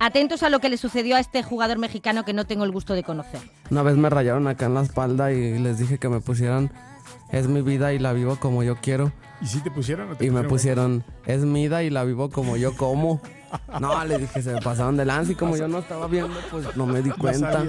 Atentos 0.00 0.42
a 0.42 0.50
lo 0.50 0.60
que 0.60 0.68
le 0.68 0.76
sucedió 0.76 1.16
a 1.16 1.20
este 1.20 1.42
jugador 1.42 1.78
mexicano 1.78 2.24
que 2.24 2.32
no 2.32 2.44
tengo 2.46 2.64
el 2.64 2.72
gusto 2.72 2.94
de 2.94 3.02
conocer. 3.02 3.40
Una 3.70 3.82
vez 3.82 3.96
me 3.96 4.10
rayaron 4.10 4.46
acá 4.48 4.66
en 4.66 4.74
la 4.74 4.82
espalda 4.82 5.32
y 5.32 5.58
les 5.58 5.78
dije 5.78 5.98
que 5.98 6.08
me 6.08 6.20
pusieran 6.20 6.70
es 7.30 7.48
mi 7.48 7.62
vida 7.62 7.92
y 7.92 7.98
la 7.98 8.12
vivo 8.12 8.36
como 8.36 8.62
yo 8.62 8.76
quiero. 8.76 9.12
¿Y 9.40 9.46
si 9.46 9.60
te 9.60 9.70
pusieron 9.70 10.10
o 10.10 10.16
te 10.16 10.24
Y 10.24 10.30
me 10.30 10.44
pusieron 10.44 11.04
es 11.26 11.40
mi 11.44 11.64
vida 11.64 11.82
y 11.82 11.90
la 11.90 12.04
vivo 12.04 12.30
como 12.30 12.56
yo 12.56 12.76
como. 12.76 13.20
No, 13.80 14.04
le 14.04 14.18
dije, 14.18 14.42
se 14.42 14.52
me 14.52 14.60
pasaron 14.60 14.96
de 14.96 15.04
lanza 15.04 15.32
y 15.32 15.34
como 15.36 15.56
yo 15.56 15.68
no 15.68 15.78
estaba 15.78 16.08
viendo, 16.08 16.34
pues 16.50 16.76
no 16.76 16.86
me 16.86 17.02
di 17.02 17.10
cuenta. 17.18 17.64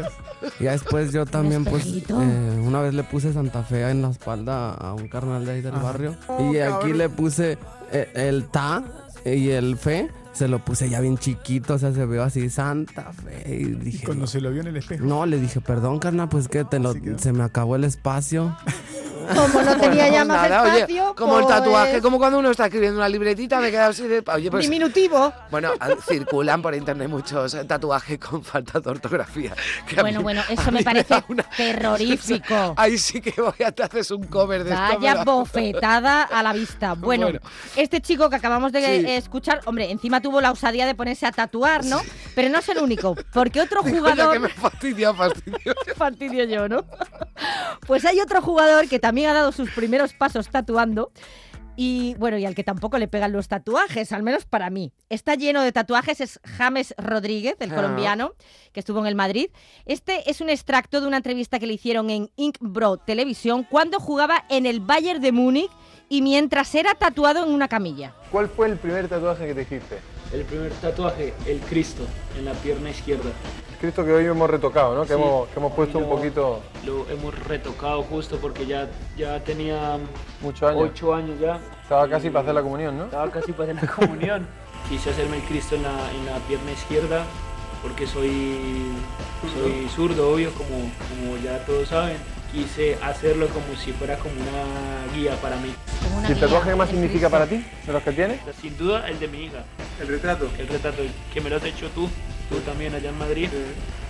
Y 0.60 0.64
ya 0.64 0.72
después 0.72 1.12
yo 1.12 1.26
también, 1.28 1.64
pues, 1.64 1.86
eh, 1.86 2.62
una 2.64 2.82
vez 2.82 2.94
le 2.96 3.04
puse 3.04 3.32
Santa 3.34 3.62
Fe 3.64 3.90
en 3.90 4.02
la 4.02 4.10
espalda 4.10 4.74
a 4.74 4.94
un 4.94 5.08
carnal 5.08 5.46
de 5.46 5.52
ahí 5.54 5.62
del 5.62 5.76
Ajá. 5.76 5.84
barrio. 5.84 6.16
Oh, 6.28 6.52
y 6.52 6.60
aquí 6.60 6.72
cabrón. 6.72 6.98
le 6.98 7.10
puse 7.10 7.58
eh, 7.92 8.10
el 8.16 8.46
ta 8.48 8.84
y 9.24 9.50
el 9.52 9.78
fe. 9.78 10.10
Se 10.36 10.48
lo 10.50 10.60
puse 10.64 10.90
ya 10.90 11.00
bien 11.00 11.18
chiquito, 11.18 11.76
o 11.76 11.80
sea, 11.80 11.94
se 11.94 12.06
veo 12.06 12.22
así 12.22 12.50
Santa 12.50 13.14
Fe. 13.14 13.56
Y 13.58 13.64
dije, 13.76 14.06
Cuando 14.06 14.28
se 14.28 14.42
lo 14.42 14.52
vio 14.52 14.62
en 14.62 14.68
el 14.68 14.76
espejo. 14.78 15.06
no, 15.06 15.26
le 15.26 15.40
dije, 15.40 15.62
perdón, 15.62 15.98
carnal, 16.00 16.28
pues 16.30 16.48
que 16.50 16.66
te 16.66 16.78
lo, 16.80 16.90
Así 16.90 17.00
quedó. 17.02 17.18
se 17.20 17.32
me 17.32 17.44
acabó 17.44 17.76
el 17.78 17.86
espacio. 17.86 18.56
Como 19.28 19.62
no 19.62 19.78
tenía 19.80 20.08
ya 20.10 20.18
Pues 20.20 20.28
más 20.28 20.50
nada, 20.50 20.64
oye, 20.64 20.74
espacio, 20.82 21.16
como 21.16 21.40
el 21.40 21.46
pues, 21.46 21.56
tatuaje, 21.56 22.02
como 22.02 22.18
cuando 22.18 22.40
uno 22.40 22.52
está 22.52 22.66
escribiendo 22.66 22.98
una 23.00 23.10
libretita, 23.10 23.60
me 23.60 23.72
queda 23.72 23.88
así 23.88 24.08
de. 24.08 24.24
Oye, 24.34 24.52
pues. 24.52 24.64
Diminutivo. 24.64 25.34
Bueno, 25.52 25.72
circulan 26.08 26.62
por 26.62 26.76
internet 26.76 27.10
muchos 27.10 27.54
eh, 27.54 27.66
tatuajes 27.66 28.20
con 28.20 28.44
falta 28.44 28.80
de 28.80 28.90
ortografía. 28.90 29.54
que 29.88 29.96
Bueno, 30.02 30.20
mí- 30.20 30.24
bueno, 30.24 30.42
eso 30.50 30.72
me 30.72 30.84
parece 30.84 31.24
una- 31.28 31.44
terrorífico. 31.58 32.74
Ahí 32.78 32.98
sí 32.98 33.22
que 33.22 33.40
voy 33.42 33.66
a 33.66 33.72
te 33.72 33.84
haces 33.84 34.12
un 34.12 34.24
cover 34.26 34.64
de 34.64 34.72
esto. 34.72 34.82
Vaya 34.82 35.14
pero- 35.14 35.26
bofetada 35.26 36.24
a 36.24 36.44
la 36.44 36.54
vista. 36.54 36.94
Bueno, 36.94 37.28
Bueno. 37.28 37.40
este 37.76 38.02
chico 38.02 38.30
que 38.30 38.36
acabamos 38.36 38.72
de 38.72 38.82
Sí. 38.86 39.06
escuchar, 39.12 39.62
hombre, 39.66 39.90
encima 39.92 40.22
tuvo 40.22 40.42
la 40.42 40.52
osadía 40.52 40.86
de 40.86 40.94
ponerse 40.96 41.26
a 41.26 41.32
tatuar, 41.32 41.84
¿no? 41.86 42.00
Pero 42.36 42.50
no 42.50 42.60
es 42.60 42.70
el 42.70 42.78
único, 42.80 43.16
porque 43.34 43.62
otro 43.62 43.82
Digo, 43.82 43.96
ya 44.08 44.12
jugador... 44.14 44.34
que 44.34 44.40
me 44.40 44.50
fastidia, 44.50 45.14
fastidio. 45.14 45.74
fastidio 45.96 46.44
yo, 46.46 46.68
¿no? 46.68 46.86
Pues 47.88 48.06
hay 48.06 48.20
otro 48.20 48.42
jugador 48.42 48.88
que 48.88 49.00
también 49.00 49.15
ha 49.24 49.34
dado 49.34 49.52
sus 49.52 49.70
primeros 49.72 50.14
pasos 50.14 50.50
tatuando. 50.50 51.12
Y 51.78 52.16
bueno, 52.20 52.38
y 52.38 52.46
al 52.46 52.56
que 52.56 52.64
tampoco 52.64 52.98
le 52.98 53.10
pegan 53.10 53.34
los 53.34 53.50
tatuajes, 53.50 54.14
al 54.14 54.24
menos 54.24 54.46
para 54.46 54.70
mí. 54.70 54.94
Está 55.10 55.36
lleno 55.36 55.62
de 55.62 55.74
tatuajes, 55.74 56.22
es 56.22 56.40
James 56.58 56.96
Rodríguez, 56.98 57.58
el 57.60 57.72
Ah. 57.72 57.76
colombiano, 57.76 58.32
que 58.72 58.80
estuvo 58.80 59.00
en 59.00 59.08
el 59.08 59.16
Madrid. 59.16 59.48
Este 59.86 60.30
es 60.30 60.40
un 60.40 60.50
extracto 60.50 61.02
de 61.02 61.08
una 61.08 61.18
entrevista 61.18 61.60
que 61.60 61.68
le 61.68 61.74
hicieron 61.74 62.10
en 62.10 62.32
Ink 62.38 62.58
Bro 62.62 62.98
Televisión 62.98 63.68
cuando 63.70 64.00
jugaba 64.00 64.46
en 64.50 64.66
el 64.66 64.80
Bayern 64.80 65.22
de 65.22 65.34
Múnich 65.34 65.70
y 66.08 66.22
mientras 66.22 66.74
era 66.76 66.94
tatuado 66.96 67.44
en 67.46 67.52
una 67.52 67.68
camilla. 67.68 68.14
¿Cuál 68.32 68.48
fue 68.48 68.68
el 68.68 68.78
primer 68.78 69.10
tatuaje 69.10 69.46
que 69.48 69.54
te 69.56 69.62
hiciste? 69.64 69.98
El 70.32 70.46
primer 70.46 70.72
tatuaje, 70.76 71.34
el 71.46 71.60
Cristo, 71.60 72.08
en 72.38 72.46
la 72.46 72.54
pierna 72.54 72.90
izquierda. 72.90 73.32
Cristo 73.86 74.04
que 74.06 74.12
hoy 74.12 74.26
hemos 74.26 74.50
retocado, 74.50 74.96
¿no? 74.96 75.02
Que, 75.04 75.10
Sí. 75.10 75.14
hemos, 75.14 75.48
que 75.50 75.60
hemos 75.60 75.74
puesto 75.74 75.98
un 76.00 76.04
Lo- 76.06 76.10
poquito, 76.10 76.62
Lo 76.86 77.08
hemos 77.10 77.38
retocado 77.48 78.04
justo 78.04 78.38
porque 78.38 78.66
ya, 78.66 78.90
ya 79.18 79.40
tenía 79.44 79.98
muchos 80.42 80.70
años. 80.70 80.90
ocho 80.92 81.14
años 81.14 81.40
ya. 81.40 81.60
Estaba 81.84 82.08
casi 82.10 82.30
para 82.30 82.42
hacer 82.44 82.56
la 82.56 82.62
comunión, 82.64 82.98
¿no? 82.98 83.06
Estaba 83.06 83.30
casi 83.32 83.52
para 83.54 83.72
hacer 83.72 83.84
la 83.84 83.96
comunión. 83.96 84.48
Quise 84.90 85.10
hacerme 85.12 85.38
el 85.38 85.44
Cristo 85.44 85.76
en 85.76 85.84
la, 85.84 85.90
en 86.12 86.26
la 86.26 86.38
pierna 86.48 86.72
izquierda 86.72 87.24
porque 87.82 88.08
soy, 88.08 88.92
soy 89.54 89.88
zurdo, 89.96 90.32
obvio, 90.34 90.52
como, 90.54 90.70
como 91.10 91.38
ya 91.44 91.64
todos 91.66 91.88
saben. 91.90 92.18
Quise 92.52 92.98
hacerlo 93.04 93.48
como 93.50 93.76
si 93.78 93.92
fuera 93.92 94.18
como 94.18 94.34
una 94.36 95.14
guía 95.16 95.36
para 95.42 95.58
mí. 95.58 95.74
¿Y 96.28 96.32
el 96.32 96.40
tatuaje 96.40 96.70
que 96.70 96.76
más 96.76 96.90
significa 96.90 97.30
para 97.30 97.46
ti, 97.46 97.64
de 97.86 97.94
los 97.94 98.02
que 98.02 98.12
tienes? 98.14 98.40
Sin 98.62 98.78
duda 98.78 99.08
el 99.10 99.20
de 99.20 99.28
mi 99.28 99.44
hija, 99.46 99.64
El 100.00 100.08
retrato. 100.08 100.48
el 100.58 100.68
retrato 100.68 101.02
que 101.34 101.42
me 101.42 101.50
lo 101.50 101.58
has 101.58 101.64
hecho 101.66 101.90
tú, 101.90 102.08
tú 102.50 102.60
también 102.60 102.94
allá 102.96 103.10
en 103.10 103.18
Madrid. 103.18 103.50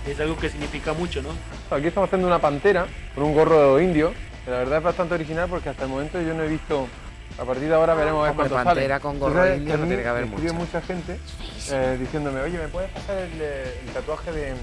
Es 0.06 0.20
algo 0.20 0.36
que 0.36 0.48
significa 0.48 0.92
mucho, 0.92 1.20
¿no? 1.22 1.30
Aquí 1.74 1.88
estamos 1.88 2.08
haciendo 2.08 2.28
una 2.28 2.38
pantera 2.38 2.86
con 3.14 3.24
un 3.24 3.34
gorro 3.34 3.80
indio, 3.80 4.12
que 4.44 4.50
la 4.52 4.58
verdad 4.58 4.78
es 4.78 4.84
bastante 4.84 5.14
original 5.14 5.48
porque 5.48 5.68
hasta 5.70 5.84
el 5.84 5.90
momento 5.90 6.20
yo 6.20 6.34
no 6.34 6.42
he 6.44 6.48
visto... 6.48 6.86
A 7.38 7.44
partir 7.44 7.68
de 7.68 7.74
ahora 7.74 7.94
veremos 7.94 8.22
a 8.24 8.28
ver 8.28 8.36
cuánto 8.36 8.54
pantera 8.54 8.94
sale. 8.96 9.00
con 9.00 9.18
gorro 9.18 9.34
sabes 9.34 9.58
indio 9.58 9.76
no 9.76 9.86
tiene 9.86 10.02
que 10.02 10.08
haber 10.08 10.26
mucho. 10.26 10.54
mucha 10.54 10.80
gente 10.80 11.18
eh, 11.70 11.96
diciéndome, 12.00 12.40
oye, 12.40 12.56
¿me 12.56 12.68
puedes 12.68 12.88
pasar 12.92 13.18
el, 13.18 13.30
eh, 13.40 13.78
el 13.84 13.92
tatuaje 13.92 14.32
de, 14.32 14.54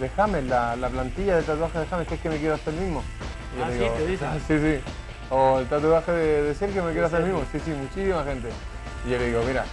de 0.00 0.08
James, 0.16 0.44
la, 0.44 0.76
la 0.76 0.88
plantilla 0.88 1.36
de 1.36 1.42
tatuaje 1.42 1.78
de 1.80 1.86
James, 1.86 2.08
que 2.08 2.14
es 2.14 2.20
que 2.20 2.28
me 2.30 2.38
quiero 2.38 2.54
hacer 2.54 2.72
el 2.72 2.80
mismo? 2.80 3.02
Y 3.54 3.58
yo 3.58 3.64
Ah, 3.64 3.68
le 3.68 3.78
sí, 3.78 3.84
te 3.98 4.06
dicen. 4.06 4.28
"Ah, 4.32 4.38
sí, 4.48 4.58
sí. 4.58 4.78
O 5.28 5.58
el 5.58 5.66
tatuaje 5.66 6.12
de, 6.12 6.42
de 6.44 6.54
Sergio, 6.54 6.84
me 6.84 6.92
quiero 6.92 7.06
hacer 7.08 7.20
el 7.20 7.26
mismo. 7.26 7.42
Sí, 7.52 7.58
sí, 7.62 7.70
muchísima 7.72 8.24
gente. 8.24 8.48
Y 9.06 9.10
yo 9.10 9.18
le 9.18 9.26
digo, 9.26 9.42
mira, 9.46 9.64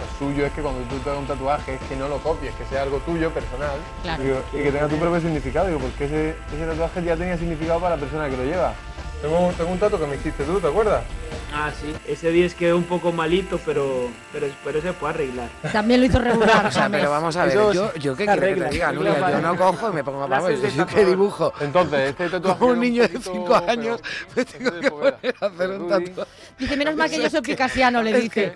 lo 0.00 0.18
suyo 0.18 0.46
es 0.46 0.52
que 0.52 0.62
cuando 0.62 0.80
tú 0.88 0.96
te 0.98 1.10
hagas 1.10 1.20
un 1.22 1.26
tatuaje 1.28 1.74
es 1.74 1.80
que 1.88 1.96
no 1.96 2.08
lo 2.08 2.18
copies, 2.18 2.54
que 2.54 2.64
sea 2.66 2.82
algo 2.82 2.98
tuyo, 2.98 3.30
personal, 3.30 3.78
Claro. 4.02 4.22
Digo, 4.22 4.42
y 4.52 4.56
que 4.62 4.72
tenga 4.72 4.88
tu 4.88 4.96
propio 4.96 5.20
significado. 5.20 5.66
Digo, 5.68 5.78
porque 5.80 6.04
ese, 6.04 6.36
ese 6.54 6.66
tatuaje 6.66 7.02
ya 7.04 7.16
tenía 7.16 7.36
significado 7.36 7.80
para 7.80 7.96
la 7.96 8.00
persona 8.00 8.28
que 8.28 8.36
lo 8.36 8.44
lleva. 8.44 8.74
Tengo, 9.22 9.52
tengo 9.54 9.70
un 9.70 9.78
tatu 9.78 9.98
que 9.98 10.06
me 10.06 10.16
hiciste 10.16 10.44
tú, 10.44 10.58
¿te 10.60 10.68
acuerdas? 10.68 11.04
Ah, 11.52 11.70
sí. 11.78 11.94
Ese 12.08 12.30
10 12.30 12.54
quedó 12.54 12.76
un 12.78 12.84
poco 12.84 13.12
malito, 13.12 13.60
pero, 13.66 14.08
pero, 14.32 14.46
pero 14.64 14.80
se 14.80 14.94
puede 14.94 15.14
arreglar. 15.14 15.48
También 15.72 16.00
lo 16.00 16.06
hizo 16.06 16.18
regular. 16.18 16.64
O 16.70 16.70
sea, 16.70 16.88
pero 16.88 17.10
vamos 17.10 17.36
a 17.36 17.44
ver, 17.44 17.52
Eso 17.52 17.72
yo, 17.72 17.94
yo 17.94 18.16
qué 18.16 18.24
quiero 18.24 18.40
que 18.40 18.54
te 18.54 18.68
diga, 18.70 18.92
Nuria, 18.92 19.30
yo 19.30 19.40
no 19.42 19.56
cojo 19.56 19.90
y 19.90 19.92
me 19.92 20.04
pongo, 20.04 20.26
de 20.26 20.36
yo 20.54 20.56
que 20.70 20.70
tatuador. 20.70 21.06
dibujo. 21.06 21.52
Entonces, 21.60 22.00
este 22.10 22.28
tatuaje... 22.30 22.58
Como 22.58 22.72
un 22.72 22.80
niño 22.80 23.02
de 23.02 23.08
poquito 23.08 23.32
5 23.32 23.46
feo, 23.46 23.70
años 23.70 24.00
me 24.36 24.44
tengo 24.44 24.70
de 24.70 24.80
que 24.80 24.90
poner 24.90 25.34
a 25.40 25.46
hacer 25.46 25.70
un 25.70 25.88
tatuaje. 25.88 26.30
Dice, 26.58 26.76
menos 26.76 26.96
mal 26.96 27.10
que 27.10 27.22
yo 27.22 27.28
soy 27.28 27.42
picasiano, 27.42 28.02
le 28.02 28.20
dice. 28.20 28.54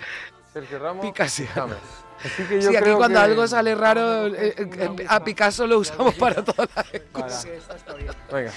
Que- 0.55 0.61
Sergio 0.61 0.79
Ramos, 0.79 1.05
Picasiano. 1.05 1.53
James. 1.55 1.77
Así 2.25 2.43
que 2.45 2.55
yo 2.62 2.71
Sí, 2.71 2.77
aquí 2.77 2.85
creo 2.85 2.97
cuando 2.97 3.19
que- 3.19 3.25
algo 3.25 3.47
sale 3.49 3.75
raro, 3.75 4.29
eh, 4.29 4.55
eh, 4.57 5.07
a 5.09 5.23
Picasso 5.23 5.67
lo 5.67 5.79
usamos 5.81 6.14
para 6.14 6.43
todas 6.43 6.69
las. 6.75 7.47
Venga. 8.33 8.53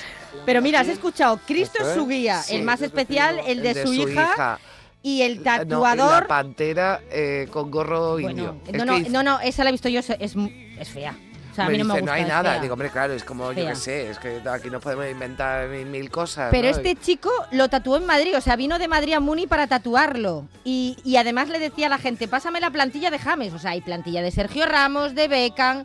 Pero 0.45 0.61
mira, 0.61 0.79
has 0.81 0.87
escuchado, 0.87 1.39
Cristo 1.45 1.79
es 1.85 1.93
su 1.95 2.07
guía, 2.07 2.41
Sí. 2.43 2.55
el 2.55 2.63
más 2.63 2.81
especial, 2.81 3.39
el 3.45 3.61
de, 3.61 3.73
su, 3.81 3.93
su 3.93 4.07
hija, 4.09 4.59
y 5.01 5.21
el 5.23 5.35
No, 5.37 5.41
y 5.41 5.43
la 5.45 5.57
tatuador. 5.59 6.27
pantera 6.27 7.01
eh, 7.09 7.47
con 7.51 7.69
gorro 7.71 8.19
indio. 8.19 8.53
bueno, 8.53 8.61
Es 8.65 8.85
no, 8.85 8.93
que 8.95 9.09
no, 9.09 9.23
no, 9.23 9.31
no, 9.37 9.39
esa 9.41 9.63
la 9.63 9.69
he 9.69 9.73
visto 9.73 9.89
yo, 9.89 9.99
es, 9.99 10.09
es, 10.11 10.35
es 10.79 10.89
fea. 10.89 11.15
Sea, 11.57 11.65
a 11.65 11.67
me 11.69 11.73
mí 11.73 11.79
no 11.79 11.85
me 11.85 11.93
dice, 11.95 12.01
gusta. 12.01 12.13
hay 12.13 12.21
es 12.21 12.27
nada. 12.27 12.51
fea. 12.53 12.61
Digo, 12.61 12.73
hombre, 12.73 12.89
claro, 12.89 13.13
es 13.13 13.23
como, 13.23 13.51
yo 13.51 13.65
qué 13.67 13.75
sé, 13.75 14.09
es 14.11 14.19
que 14.19 14.41
aquí 14.49 14.69
nos 14.69 14.81
podemos 14.81 15.09
inventar 15.09 15.67
mil, 15.67 16.09
cosas. 16.11 16.49
Pero 16.51 16.69
¿no? 16.69 16.75
este 16.75 16.95
chico 16.95 17.31
lo 17.51 17.67
tatuó 17.67 17.97
en 17.97 18.05
Madrid, 18.05 18.37
o 18.37 18.41
sea, 18.41 18.55
vino 18.55 18.77
de 18.79 18.87
Madrid 18.87 19.13
a 19.13 19.19
Muni 19.19 19.47
para 19.47 19.67
tatuarlo. 19.67 20.47
Y, 20.63 20.97
y 21.03 21.17
además 21.17 21.49
le 21.49 21.59
decía 21.59 21.87
a 21.87 21.89
la 21.89 21.97
gente, 21.97 22.27
pásame 22.27 22.59
la 22.61 22.69
plantilla 22.69 23.09
de 23.11 23.19
James. 23.19 23.53
O 23.53 23.59
sea, 23.59 23.71
hay 23.71 23.81
plantilla 23.81 24.21
de 24.21 24.31
Sergio 24.31 24.65
Ramos, 24.65 25.15
de 25.15 25.27
Beckham 25.27 25.83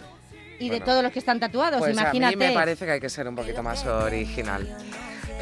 y 0.58 0.68
de 0.68 0.80
todos 0.80 1.02
los 1.02 1.10
que 1.10 1.18
están 1.18 1.40
tatuados, 1.40 1.78
pues 1.80 1.92
imagínate. 1.92 2.34
a 2.34 2.38
mí 2.38 2.44
me 2.46 2.52
parece 2.52 2.84
que 2.84 2.92
hay 2.92 3.00
que 3.00 3.08
ser 3.08 3.26
un 3.26 3.34
poquito 3.34 3.62
más 3.62 3.84
original. 3.86 4.68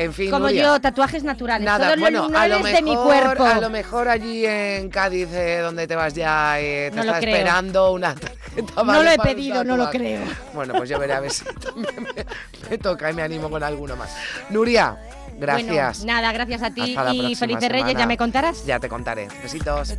En 0.01 0.15
fin, 0.15 0.31
Como 0.31 0.47
Nuria, 0.47 0.63
yo, 0.63 0.81
tatuajes 0.81 1.23
naturales. 1.25 1.67
Nada, 1.67 1.89
todos 1.89 2.01
bueno, 2.01 2.29
los 2.29 2.35
a 2.35 2.49
lo, 2.49 2.55
lunares 2.57 2.77
de 2.77 2.83
mi 2.83 2.91
mejor, 2.93 3.05
cuerpo. 3.05 3.45
a 3.45 3.61
lo 3.61 3.69
mejor 3.69 4.09
allí 4.09 4.47
en 4.47 4.89
Cádiz, 4.89 5.29
eh, 5.31 5.59
donde 5.59 5.87
te 5.87 5.95
vas 5.95 6.15
ya, 6.15 6.59
eh, 6.59 6.89
te 6.89 6.97
No 6.97 7.03
está 7.03 7.19
esperando 7.19 7.93
una 7.93 8.15
tarjeta. 8.15 8.73
No 8.77 8.85
vale 8.87 9.05
lo 9.05 9.11
he 9.11 9.19
pedido, 9.19 9.63
no 9.63 9.77
lo 9.77 9.91
creo. 9.91 10.23
Bueno, 10.55 10.73
pues 10.73 10.89
yo 10.89 10.99
veré 10.99 11.13
a 11.13 11.21
ver 11.21 11.31
si 11.31 11.45
también 11.45 12.03
me, 12.03 12.25
me 12.71 12.79
toca 12.79 13.11
y 13.11 13.15
me 13.15 13.21
animo 13.21 13.51
con 13.51 13.63
alguno 13.63 13.95
más. 13.95 14.17
Nuria, 14.49 14.97
gracias. 15.39 15.99
Bueno, 15.99 16.15
nada, 16.15 16.33
gracias 16.33 16.63
a 16.63 16.71
ti 16.71 16.97
Hasta 16.97 17.13
y 17.13 17.35
felices 17.35 17.69
Reyes, 17.69 17.95
ya 17.95 18.07
me 18.07 18.17
contarás. 18.17 18.65
Ya 18.65 18.81
te 18.81 18.89
contaré. 18.89 19.29
Besitos. 19.43 19.97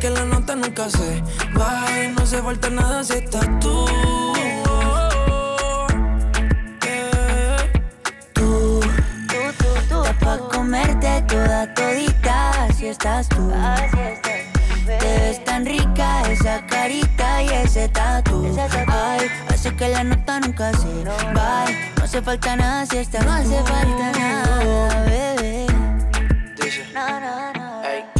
Que 0.00 0.08
la 0.08 0.24
nota 0.24 0.56
nunca 0.56 0.88
se 0.88 1.22
va. 1.58 1.84
y 2.02 2.08
No 2.08 2.22
hace 2.22 2.40
falta 2.42 2.70
nada 2.70 3.04
si 3.04 3.12
estás 3.14 3.46
tú. 3.60 3.86
Eh, 6.86 7.72
Tú, 8.32 8.80
estás 8.80 10.16
pa' 10.20 10.38
comerte 10.48 11.22
toda 11.28 11.72
todita, 11.74 12.68
si 12.76 12.86
estás 12.88 13.28
tú. 13.28 13.52
Te 14.86 15.18
ves 15.20 15.44
tan 15.44 15.66
rica 15.66 16.22
esa 16.30 16.66
carita 16.66 17.42
y 17.42 17.48
ese 17.48 17.88
tatu. 17.90 18.56
Ay, 18.88 19.28
hace 19.48 19.74
que 19.76 19.88
la 19.88 20.02
nota 20.02 20.40
nunca 20.40 20.72
se 20.72 21.04
va. 21.04 21.66
No 21.98 22.04
hace 22.04 22.22
falta 22.22 22.56
nada 22.56 22.86
si 22.86 22.96
estás 22.98 23.24
No 23.24 23.32
hace 23.32 23.62
falta 23.62 24.12
nada, 24.18 25.04
bebé. 25.04 25.66
No, 26.94 27.20
no, 27.20 27.52
no. 27.52 28.19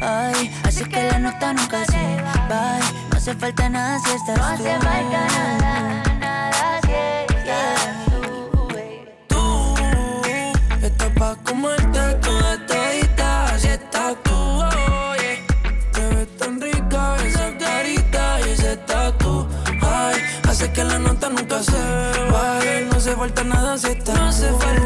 Ay, 0.00 0.52
así 0.64 0.84
que 0.84 1.02
la 1.10 1.18
nota 1.18 1.52
nunca 1.52 1.84
se 1.86 2.22
va. 2.22 2.78
No 3.10 3.16
hace 3.16 3.34
falta 3.34 3.68
nada 3.68 3.98
si 4.00 4.10
estás 4.10 4.34
tú. 4.34 4.40
No 4.40 4.46
hace 4.46 4.78
falta 4.78 5.20
nada, 5.26 6.02
nada 6.20 6.80
si 6.82 6.92
estás 6.92 8.04
tú. 8.06 8.68
Tú 9.28 10.86
estás 10.86 11.10
pa' 11.18 11.36
comerte 11.44 12.14
toda 12.20 12.66
todita, 12.66 13.58
si 13.58 13.68
estás 13.68 14.14
tú. 14.22 14.62
Te 15.92 16.06
ves 16.14 16.36
tan 16.36 16.60
rica 16.60 17.16
esa 17.26 17.56
carita 17.58 18.40
y 18.46 18.50
ese 18.50 18.76
tatu. 18.76 19.48
Ay, 19.82 20.20
hace 20.48 20.70
que 20.72 20.84
la 20.84 20.98
nota 20.98 21.30
nunca 21.30 21.62
se 21.62 21.80
baje. 22.30 22.86
No 22.90 22.96
hace 22.96 23.16
falta 23.16 23.44
nada 23.44 23.78
si 23.78 23.88
estás 23.88 24.14
No 24.18 24.28
hace 24.28 24.52
falta 24.52 24.85